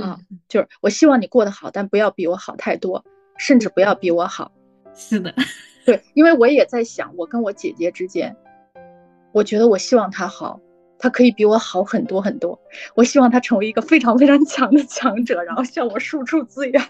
[0.02, 3.06] 啊嗯，就是我希望你过得好，但不要比我好太多，
[3.38, 4.52] 甚至不要比我好。
[5.00, 5.34] 是的，
[5.86, 8.36] 对，因为我也在想，我跟我姐姐之间，
[9.32, 10.60] 我觉得我希望她好，
[10.98, 12.60] 她可以比我好很多很多。
[12.96, 16.80] 我希望她成为一个非常非常强的强者，然后向我输出资源。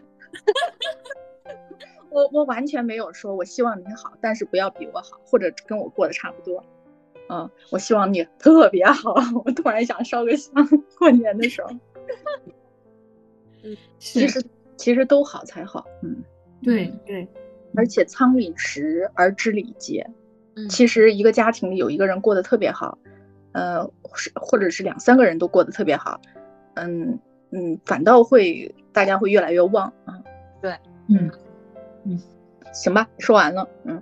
[2.10, 6.66] 我我完全没有说我希望你好，但是不要比我好，或者跟我过得差不多。
[7.30, 9.14] 嗯，我希望你特别好。
[9.46, 10.52] 我突然想烧个香，
[10.98, 11.70] 过年的时候，
[14.00, 14.44] 其，实
[14.76, 15.86] 其实都好才好。
[16.02, 16.24] 嗯。
[16.62, 17.26] 对对，
[17.76, 20.06] 而且仓廪实而知礼节。
[20.56, 22.98] 嗯其实一个家庭里有一个人过得特别好，
[23.54, 26.20] 呃，是或者是两三个人都过得特别好，
[26.76, 27.18] 嗯
[27.52, 30.20] 嗯，反倒会大家会越来越旺啊。
[30.62, 30.76] 对，
[31.08, 31.32] 嗯
[32.04, 32.20] 嗯，
[32.74, 33.68] 行吧，说完了。
[33.86, 34.02] 嗯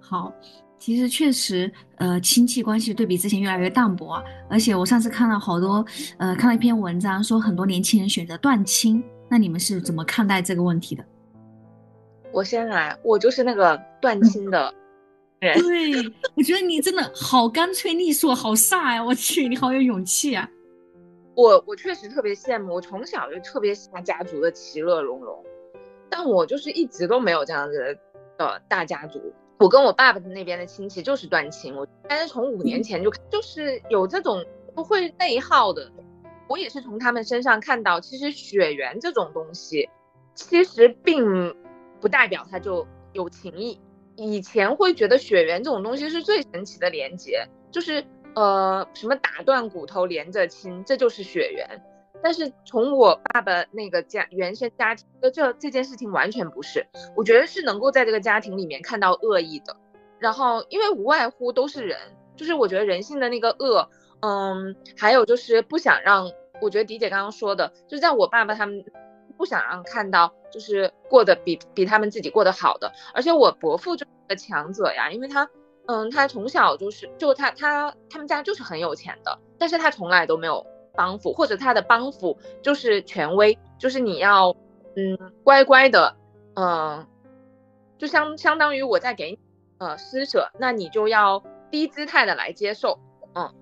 [0.00, 0.32] 好。
[0.78, 4.22] 其实确实，呃，亲戚关系对比之前越来越淡薄啊。
[4.48, 5.84] 而且我上次看了好多，
[6.16, 9.02] 呃，看了一篇文章，说很多年轻人选择断亲。
[9.28, 11.04] 那你们是怎么看待这个问题的？
[12.38, 14.72] 我先来，我就是那个断亲的
[15.40, 15.60] 人。
[15.60, 15.92] 对，
[16.36, 19.04] 我觉得你真的好干脆利索，好飒呀！
[19.04, 20.48] 我去，你好有勇气啊！
[21.34, 25.44] 我我确实特别羡慕，我从小就特别喜欢家族的其乐融融，
[26.08, 27.98] 但我就是一直都没有这样子
[28.38, 29.20] 的大家族。
[29.58, 35.90] 我跟我爸爸那边的亲戚就是断亲，我但是从五年前就就是有这种不会内耗的，
[36.48, 39.88] 我也是从他们身上看到，其实血缘这种东西，
[40.36, 41.52] 其实并
[42.00, 43.80] 不代表他就有情谊。
[44.16, 51.82] 以前会觉得血缘这种东西是最神奇的连接，就是呃什么打断骨头连着亲，这就是血缘。
[52.20, 56.84] 但是从我爸爸那个家原生家庭的这这件事情完全不是，
[57.14, 59.76] 我觉得是能够在这个家庭里面看到恶意的。
[60.18, 61.96] 然后因为无外乎都是人，
[62.34, 63.88] 就是我觉得人性的那个恶，
[64.18, 66.28] 嗯，还有就是不想让，
[66.60, 68.84] 我觉得迪姐刚刚说的，就是在我爸爸他们
[69.38, 72.92] 不想让看到，就是过得比比他们自己过得好的。
[73.14, 75.48] 而且我伯父就是个强者呀，因为他，
[75.86, 84.54] 嗯，他从小就是就他他他们家就是很有钱的，但是他从来都没有帮扶，或者他的帮扶就是权威，就是你要
[84.96, 86.16] 嗯乖乖的，
[86.54, 87.06] 嗯，
[87.96, 89.38] 就相相当于我在给你
[89.78, 92.98] 呃施舍，那你就要低姿态的来接受，
[93.34, 93.54] 嗯，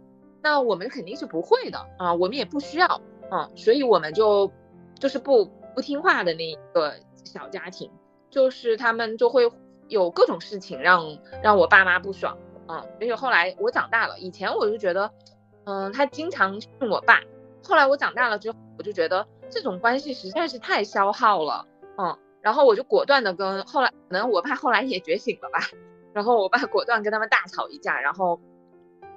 [0.42, 3.00] 那我们肯定是不会的啊、我们也不需要，
[3.30, 4.50] 嗯，所以我们就
[4.98, 5.44] 就是不
[5.76, 7.90] 不听话的那一个小家庭，
[8.30, 9.52] 就是他们就会
[9.88, 15.12] 有各种事情让让我爸妈不爽，嗯，而且后来我长大了，以前我就觉得，
[15.64, 17.20] 嗯，他经常训我爸，
[17.62, 21.66] 后来我长大了之后，我就觉得这种关系实在是太消耗了，
[21.98, 25.60] 嗯，然后我就果断的跟后来可能我爸后来也觉醒了吧，
[26.14, 28.40] 然后我爸果断跟他们大吵一架，然后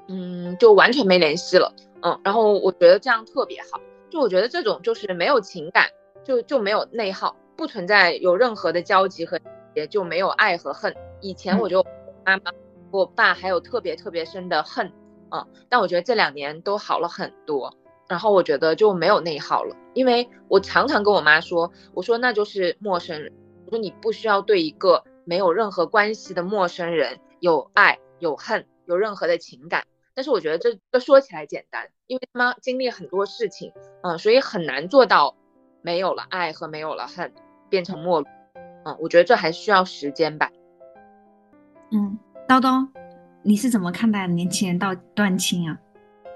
[0.09, 3.79] 嗯就完全没联系了，嗯，然后我觉得这样特别好，
[4.09, 5.87] 就我觉得这种就是没有情感，
[6.29, 9.39] 就就没有内耗，不存在有任何的交集和
[9.73, 10.95] 也就没有爱和恨。
[11.21, 11.83] 以前我就
[12.23, 12.51] 妈妈、
[12.91, 14.93] 我爸还有特别特别深的恨，
[15.31, 17.75] 嗯，但我觉得这两年都好了很多。
[18.07, 23.33] 然后我觉得就没有内耗了，因为我常常跟我妈说，我说那就是陌生人，
[23.65, 29.83] 我说你不需要对一个没有任何关系的陌生人有爱、有恨、有任何的情感。
[30.13, 35.35] 但是我觉得这这说起来简单，因为他们经历很多事情，嗯，所以很难做到
[35.81, 37.31] 没有了爱和没有了恨
[37.69, 38.27] 变成陌路，
[38.85, 40.49] 嗯，我觉得这还需要时间吧。
[41.91, 42.87] 嗯，叨叨，
[43.43, 45.79] 你是怎么看待年轻人到断亲啊？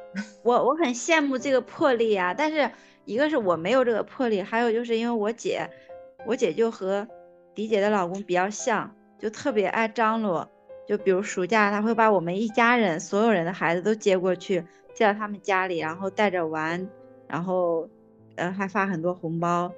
[0.43, 2.69] 我我很羡慕这个魄力啊，但是
[3.05, 5.69] 一个是我没有这个魄力，还有就是因为我姐，
[6.25, 7.07] 我姐就和
[7.55, 10.47] 迪姐的老公比较像，就特别爱张罗。
[10.85, 16.89] 就比如暑假，她会把我们一家人所有人的孩子都接过去，接到他们家里，然后带着玩，
[17.27, 17.87] 然后
[18.35, 19.71] 呃还发很多红包，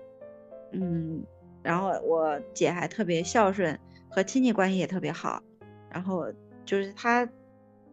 [0.71, 1.23] 嗯，
[1.63, 3.79] 然后我姐还特别孝顺，
[4.09, 5.41] 和亲戚关系也特别好，
[5.89, 6.31] 然后
[6.65, 7.27] 就是她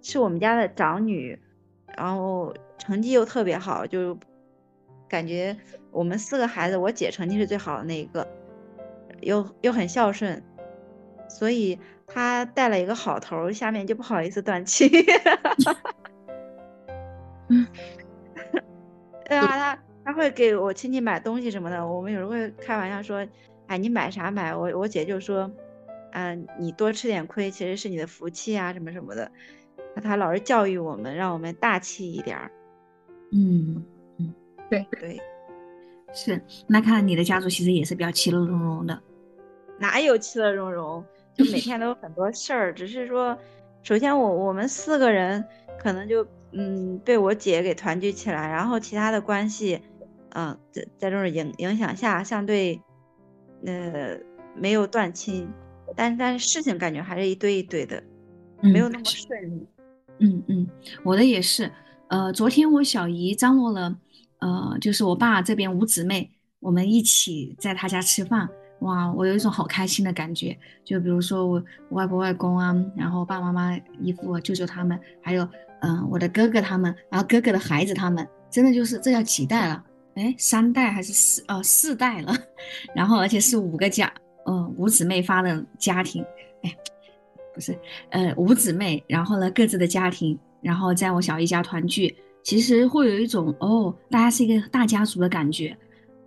[0.01, 1.39] 是我们家的长女。
[1.95, 4.19] 然后成绩又特别好，就
[5.11, 5.55] 感觉
[5.91, 8.27] 我们四个孩子，我姐成绩是最好的那一个，
[9.21, 10.43] 又又很孝顺，
[11.29, 14.89] 所以她带了一个好头，下面就不好意思断气。
[17.49, 17.67] 嗯
[19.29, 23.27] 对啊，她她会给我亲戚买东西什么的，我们有时候会开玩笑说，
[23.67, 24.55] 哎，你买啥买？
[24.55, 25.51] 我我姐就说，
[26.13, 29.31] 嗯、你多吃点亏，其实是你的福气啊，什么什么的。
[30.03, 32.51] 他老是教育我们，让我们大气一点儿。
[33.31, 33.85] 嗯
[34.19, 34.35] 嗯，
[34.71, 35.21] 对对，
[36.13, 36.41] 是。
[36.67, 38.99] 那看来你的家族其实也是比较其乐融融的。
[39.79, 41.05] 哪有其乐融融？
[41.35, 43.37] 就每天都有很多事儿，只是说，
[43.83, 45.45] 首先我我们四个人
[45.79, 49.81] 可能就嗯被我姐给团聚起来，然后其他的关系，
[50.35, 52.81] 嗯，在在这种影影响下，相对
[53.67, 54.19] 呃
[54.57, 55.49] 没有断亲，
[55.95, 58.03] 但但是事情感觉还是一堆一堆的，
[58.61, 59.67] 没有那么顺利。
[60.19, 60.69] 嗯嗯，
[61.05, 61.71] 我的也是。
[62.09, 63.97] 呃，昨天我小姨张罗了，
[64.41, 66.31] 呃，就是我爸这边五姊妹，
[66.61, 68.49] 我们一起在他家吃饭。
[68.81, 70.59] 哇，我有一种好开心的感觉。
[70.85, 75.49] 就比如说我外婆外公啊，然后爸爸妈妈、姨父、舅舅他们，还有
[75.81, 79.83] 嗯我的哥哥他们，然后哥哥的孩子他们，真的就是这要几代了？
[80.15, 82.35] 哎，三代还是四哦四代了？
[82.95, 84.13] 然后而且是五个家，
[84.47, 86.25] 嗯五姊妹发的家庭，
[86.63, 86.77] 哎，
[87.55, 87.79] 不是，
[88.11, 95.77] 呃五姊妹，然后呢各自的家庭，然后在我小姨家团聚，其实会有一种哦大家是一个大家族的感觉。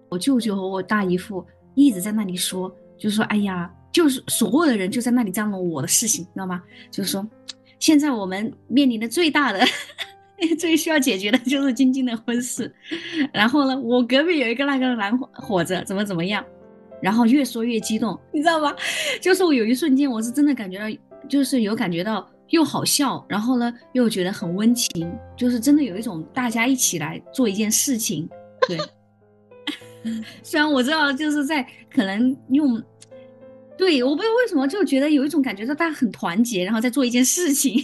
[0.10, 1.46] 我舅舅和我大姨父。
[1.78, 6.64] 一直在那里说，就是说，哎呀，就是所有的人就在那里张罗我的事情，知道吗？
[6.90, 7.30] 就是说，
[7.80, 9.60] 现在我们面临的最大的、
[10.60, 12.74] 最需要解决的就是晶晶的婚事。
[13.34, 16.44] 然后呢，我隔壁有一个那个男伙子，怎么怎么样？
[17.02, 18.76] 然后越说越激动，你知道吗？
[19.22, 20.86] 就是我有一瞬间，我是真的感觉到，
[21.30, 28.28] 就是有感觉到又好笑，然后呢又觉得很温情，就是真的有一种大家一起来做一件事情，
[28.68, 28.78] 对。
[30.44, 32.82] 虽然我知道，就是在可能用，
[33.76, 37.84] 对，我不知道为什么就觉得有一种感觉，说大家很团结，然后在做一件事情，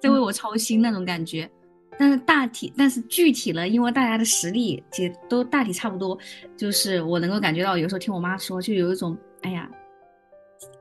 [0.00, 1.50] 在为我操心那种感觉。
[1.98, 6.18] 但是大体，但是具体了，因为大家的实力其实都大体差不多，
[6.56, 9.68] 就是我能够感觉到，有时候听我妈说，就有一种，哎呀，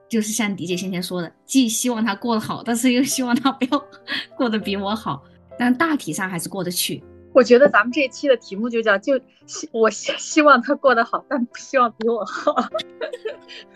[0.10, 3.86] 就是像迪姐先前说的，既希望他过得好，但是又希望他不要
[4.36, 5.24] 过得比我好，
[5.58, 7.04] 但大体上还是过得去。
[7.34, 12.56] 我觉得咱们这一期的题目就叫“就希我希希望他过得好，但不希望比我好”，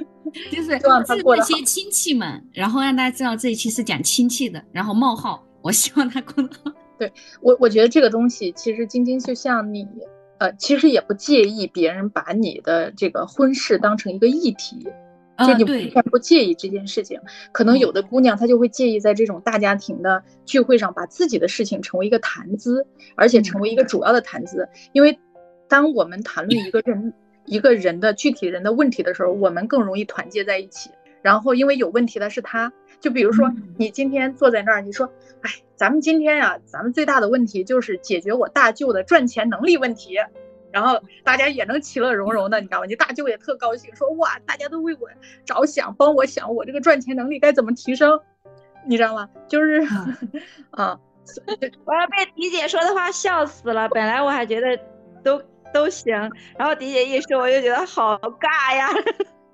[0.49, 6.71] 就是希望他过得那些亲戚们，然后让大家知道这一期是讲亲戚的，然后冒号，我希望他过得好。
[6.99, 7.11] 对
[7.41, 9.87] 我，我觉得这个东西其实晶晶就像你，
[10.37, 14.87] 呃，其实也不介意别人把你的这个婚事当成一个议题。
[15.39, 17.17] 就你完全不介意这件事情，
[17.53, 22.85] 可能有的姑娘她就会介意在这种大家庭的聚会上把自己的事情成为一个谈资，
[23.15, 24.67] 而且成为一个主要的谈资。
[24.91, 25.17] 因为
[25.69, 27.13] 当我们谈论一个人
[27.45, 30.89] 一个人的具体人的问题的时候，我们更容易团结在一起。
[31.21, 35.11] 然后因为有问题的是他，就比如说你今天坐在那儿，你说，
[35.41, 40.17] 哎，咱们今天呀，咱们最大的问题就是解决我大舅的赚钱能力问题。
[40.71, 42.85] 然后大家也能其乐融融的，你知道吗？
[42.85, 45.09] 你大舅也特高兴，说哇，大家都为我
[45.43, 48.19] 着想，帮我想我这个赚钱能力该怎么提升，
[48.85, 49.27] 你知道吗？
[49.47, 49.81] 就是
[50.69, 50.99] 啊，
[51.85, 53.89] 我要被迪姐说的话笑死了。
[53.89, 54.79] 本来我还觉得
[55.23, 55.41] 都
[55.73, 56.13] 都行，
[56.55, 58.89] 然后迪姐一说，我就觉得好尬呀。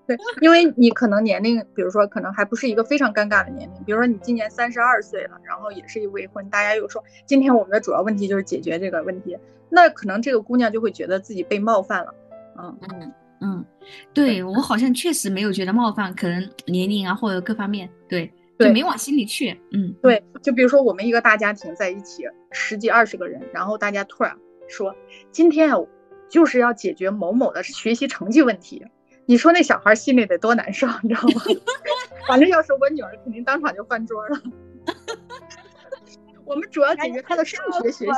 [0.07, 9.37] 对，因为你可能年龄，比如说可能还不是一个非常尴尬的年龄，比如说你今年三十二岁了，然后也是一未婚，大家又说今天我们的主要问题就是解决这个问题。
[9.69, 12.13] 那可能这个姑娘就会觉得自己被冒犯了，
[12.57, 13.65] 嗯嗯嗯，
[14.13, 24.37] 对我好像确实没有觉得冒犯，可能年龄啊或者各方面，对对，没往心里去，嗯，对，就比如说我们一个大家庭在一起十几二十个人，然后大家突然
[24.69, 24.95] 说
[25.31, 25.77] 今天啊
[26.29, 28.85] 就是要解决某某的学习成绩问题，
[29.25, 31.41] 你说那小孩心里得多难受，你知道吗？
[32.27, 34.41] 反正要是我女儿，肯定当场就翻桌了。
[36.45, 38.11] 我们主要解决她的数学学习。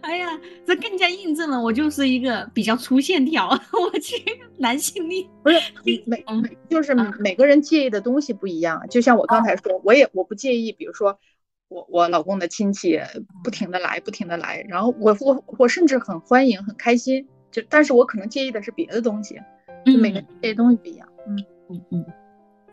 [0.00, 0.28] 哎呀，
[0.66, 3.48] 这更加印证了我就是一个比较粗线条。
[3.72, 4.16] 我去，
[4.58, 5.56] 男性力不是
[6.04, 8.84] 每每就是每个人介意的东西不一样。
[8.90, 11.20] 就像我刚才说，我也我不介意，比如说
[11.68, 13.00] 我我老公的亲戚
[13.44, 17.28] 不停的来，不停的来，然后我我我甚至很欢迎，很开心。
[17.52, 19.38] 就但是我可能介意的是别的东西，
[19.84, 21.08] 就每个人介意东西不一样。
[21.28, 21.36] 嗯
[21.68, 22.06] 嗯嗯，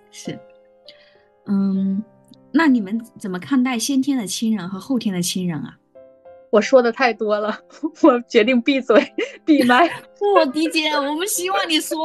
[0.10, 0.40] 是，
[1.46, 2.04] 嗯，
[2.52, 5.78] 那你们怎么看待先天的亲人和后天的亲人啊？
[6.52, 7.60] 我说的太多了，
[8.02, 9.14] 我决定闭嘴
[9.46, 9.88] 闭麦。
[10.18, 11.98] 不，迪姐，我们希望你说。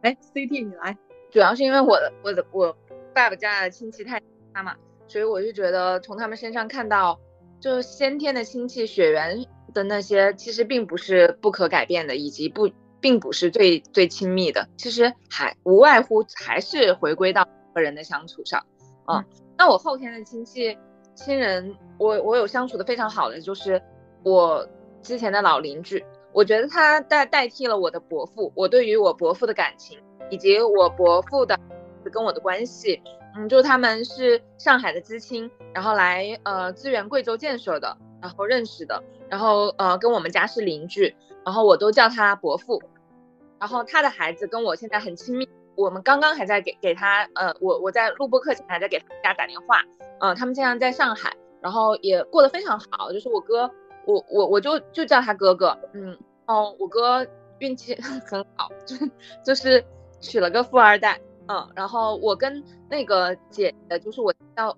[0.00, 0.96] 哎，CT 你来。
[1.30, 2.76] 主要是因为我的我的我
[3.14, 4.20] 爸爸家的亲戚太
[4.52, 4.74] 大嘛，
[5.06, 7.18] 所以我就觉得从他们身上看到，
[7.60, 9.44] 就先天的亲戚血缘
[9.74, 12.70] 的那些，其实并不是不可改变的，以及不
[13.00, 18.64] 并不是最最亲密的，其实还无外乎还是回归到和人的相处上。
[19.06, 19.22] 嗯，
[19.58, 20.78] 那我后天的亲戚。
[21.16, 23.80] 亲人，我我有相处的非常好的，就是
[24.24, 24.66] 我
[25.00, 29.96] 之前的老邻居，我觉得他代代替了我的伯父，我对于我伯父的感情，
[30.28, 31.56] 以及我伯父的
[32.12, 33.00] 跟我的关系，
[33.36, 41.14] 嗯，就他们是上海的知青，然后来呃支援贵州建设的，然后认识的，然后呃跟我们家是邻居，
[41.44, 42.82] 然后我都叫他伯父，
[43.60, 49.82] 然后他的孩子跟我现在很亲密，我们刚刚还在给给他呃我我在录播课前还在给他们家打电话，
[50.20, 53.70] 嗯，他们现在在上海，然后也过得非常好，就是我哥，
[54.06, 57.26] 我我我就就叫他哥哥，嗯，哦，我哥
[57.58, 57.94] 运气
[58.26, 58.96] 很好，就
[59.44, 59.84] 就是
[60.18, 61.20] 娶了个富二代。
[61.46, 64.74] 嗯，然后我跟那个姐姐，就是我叫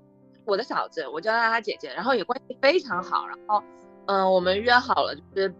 [0.46, 3.26] 我的嫂子，我叫她她姐姐，然后也关系非常好。
[3.26, 3.62] 然后，
[4.06, 5.54] 嗯，我们约好了，就是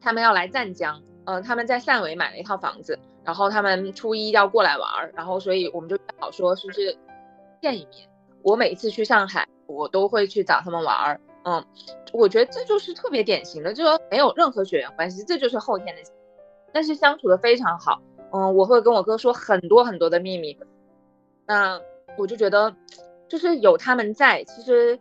[0.00, 6.96] 他们要来湛江，嗯，他们在汕尾买了一套房子，然后他们初一要过来玩儿，然后所以我们就好说是不是
[7.60, 8.08] 见一面。
[8.42, 11.20] 我每次去上海，我都会去找他们玩儿。
[11.44, 11.64] 嗯，
[12.12, 16.02] 我觉得这就是特别典型的，就说没有任何血缘关系，这就是后天的，
[16.72, 18.00] 但是相处的非常好。
[18.32, 20.56] 嗯，我会跟我哥说很多很多的秘密，
[21.46, 21.80] 那
[22.16, 22.74] 我就觉得，
[23.32, 24.98] 就是有他们在，其实，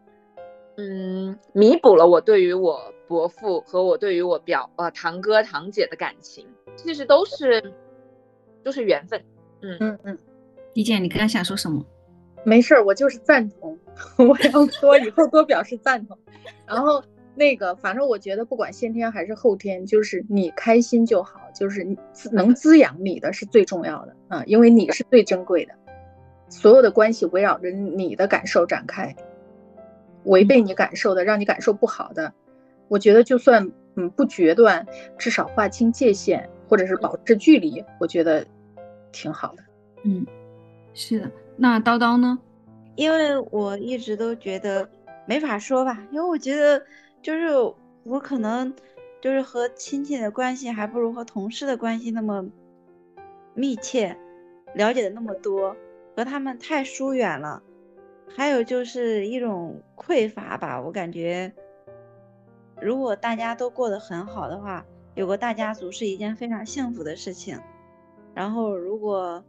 [0.77, 6.47] 嗯，弥补了我对于我伯父和我对于我表呃堂哥堂姐的感情，
[6.77, 7.73] 其实都是，
[8.63, 9.21] 都是缘分。
[9.61, 10.17] 嗯嗯嗯，
[10.75, 11.85] 李姐，你刚刚想说什么？
[12.45, 13.77] 没事儿，我就是赞同，
[14.17, 16.17] 我要 多以后多表示赞同，
[16.65, 17.03] 然后。
[17.33, 21.97] 那个，反正我觉得不管先天还是后天，就是你开心就好，就是
[22.29, 25.73] 能滋养你的是最重要的啊，因为你是最珍贵的，
[26.51, 29.15] 所有的关系围绕着你的感受展开，
[30.25, 32.31] 违背你感受的，让你感受不好的，
[32.87, 34.85] 我觉得就算嗯不决断，
[35.17, 38.45] 至少划清界限或者是保持距离，我觉得
[39.11, 39.63] 挺好的。
[40.03, 40.23] 嗯，
[40.93, 41.31] 是的。
[41.57, 42.37] 那叨叨呢？
[42.95, 44.87] 因为我一直都觉得
[45.25, 46.83] 没法说吧，因为我觉得。
[47.23, 47.49] 就是
[48.03, 48.73] 我可能
[49.21, 52.43] 就是和亲戚的关系还不如和同事的关系那么
[53.53, 54.17] 密切，
[54.73, 55.75] 了解的那么多，
[56.15, 57.63] 和他们太疏远了。
[58.33, 61.53] 还有就是一种匮乏吧，我感觉
[62.79, 64.85] 如果大家都过得很好的话，
[65.15, 67.59] 有个大家族是一件非常幸福的事情。
[68.33, 69.43] 然后如果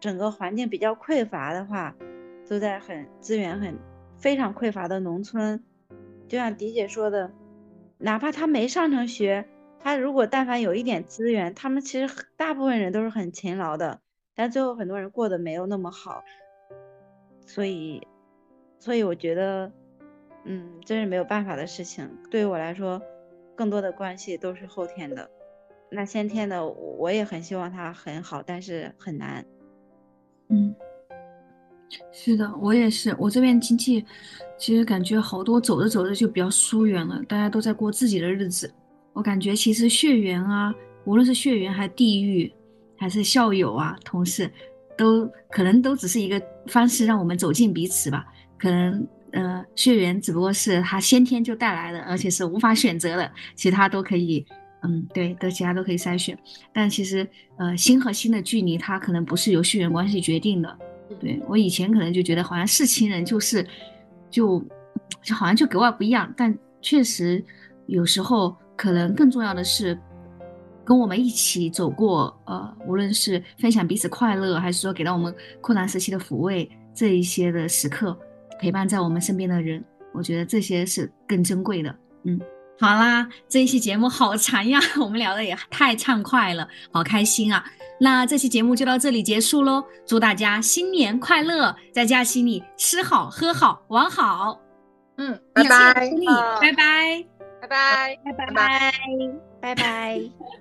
[0.00, 1.94] 整个环境比较匮乏的话，
[2.48, 3.78] 都在很资源很
[4.18, 5.62] 非常匮乏的农村。
[6.26, 7.30] 就像迪姐说的，
[7.98, 9.46] 哪怕他没上成学，
[9.78, 14.00] 他如果但凡有一点资源，他们其实大部分人都是很勤劳的，
[14.34, 16.22] 但最后很多人过得没有那么好，
[17.46, 18.06] 所以，
[18.78, 19.70] 所以我觉得，
[20.44, 22.08] 嗯，这是没有办法的事情。
[22.30, 23.00] 对于我来说，
[23.54, 25.30] 更多的关系都是后天的，
[25.90, 29.44] 那先天的我也很希望他很好，但是很难。
[30.48, 30.74] 嗯。
[32.10, 33.14] 是的，我也是。
[33.20, 34.04] 我这边亲戚，
[34.58, 38.72] 其实感觉好多走着走着就比较疏远了，大家都在过自己的日子。
[39.12, 40.74] 我感觉其实血缘啊，
[41.04, 42.52] 无论是血缘还是地域，
[43.04, 44.50] 还是校友啊、同事，
[44.96, 48.24] 都可能都只是一个方式，让我们走近彼此吧。
[48.56, 54.42] 可能呃，血缘只不过是他先天就带来的，而且是无法选择的，其他都可以，
[54.82, 56.34] 嗯，对，都其他都可以筛选。
[56.72, 57.28] 但其实
[57.58, 60.78] 呃，心和心的距离，它可能不是由血缘关系决定的。
[61.20, 63.66] 对我以前可能就觉得好像是亲人就是，
[64.30, 64.64] 就
[65.22, 67.44] 就好像就格外不一样，但确实
[67.84, 69.94] 有时候可能更重要的是
[70.84, 78.16] 跟我们一起走过，呃，无论是分享彼此快乐，还是说给到我们困难时期的抚慰，这一些的时刻
[78.60, 81.94] 陪伴在我们身边的人，我觉得这些是更珍贵的，
[82.24, 82.40] 嗯。
[82.80, 87.64] 好啦，这一期节目好长呀， 我们聊的也太畅快了，好开心啊！
[88.00, 94.60] 那这期节目就到这里结束喽，祝大家新年快乐，在假期里吃好喝好玩好，
[95.18, 95.94] 嗯，拜拜，
[96.60, 97.24] 拜拜，
[97.60, 98.92] 拜拜，拜拜，拜拜，
[99.60, 100.54] 拜拜。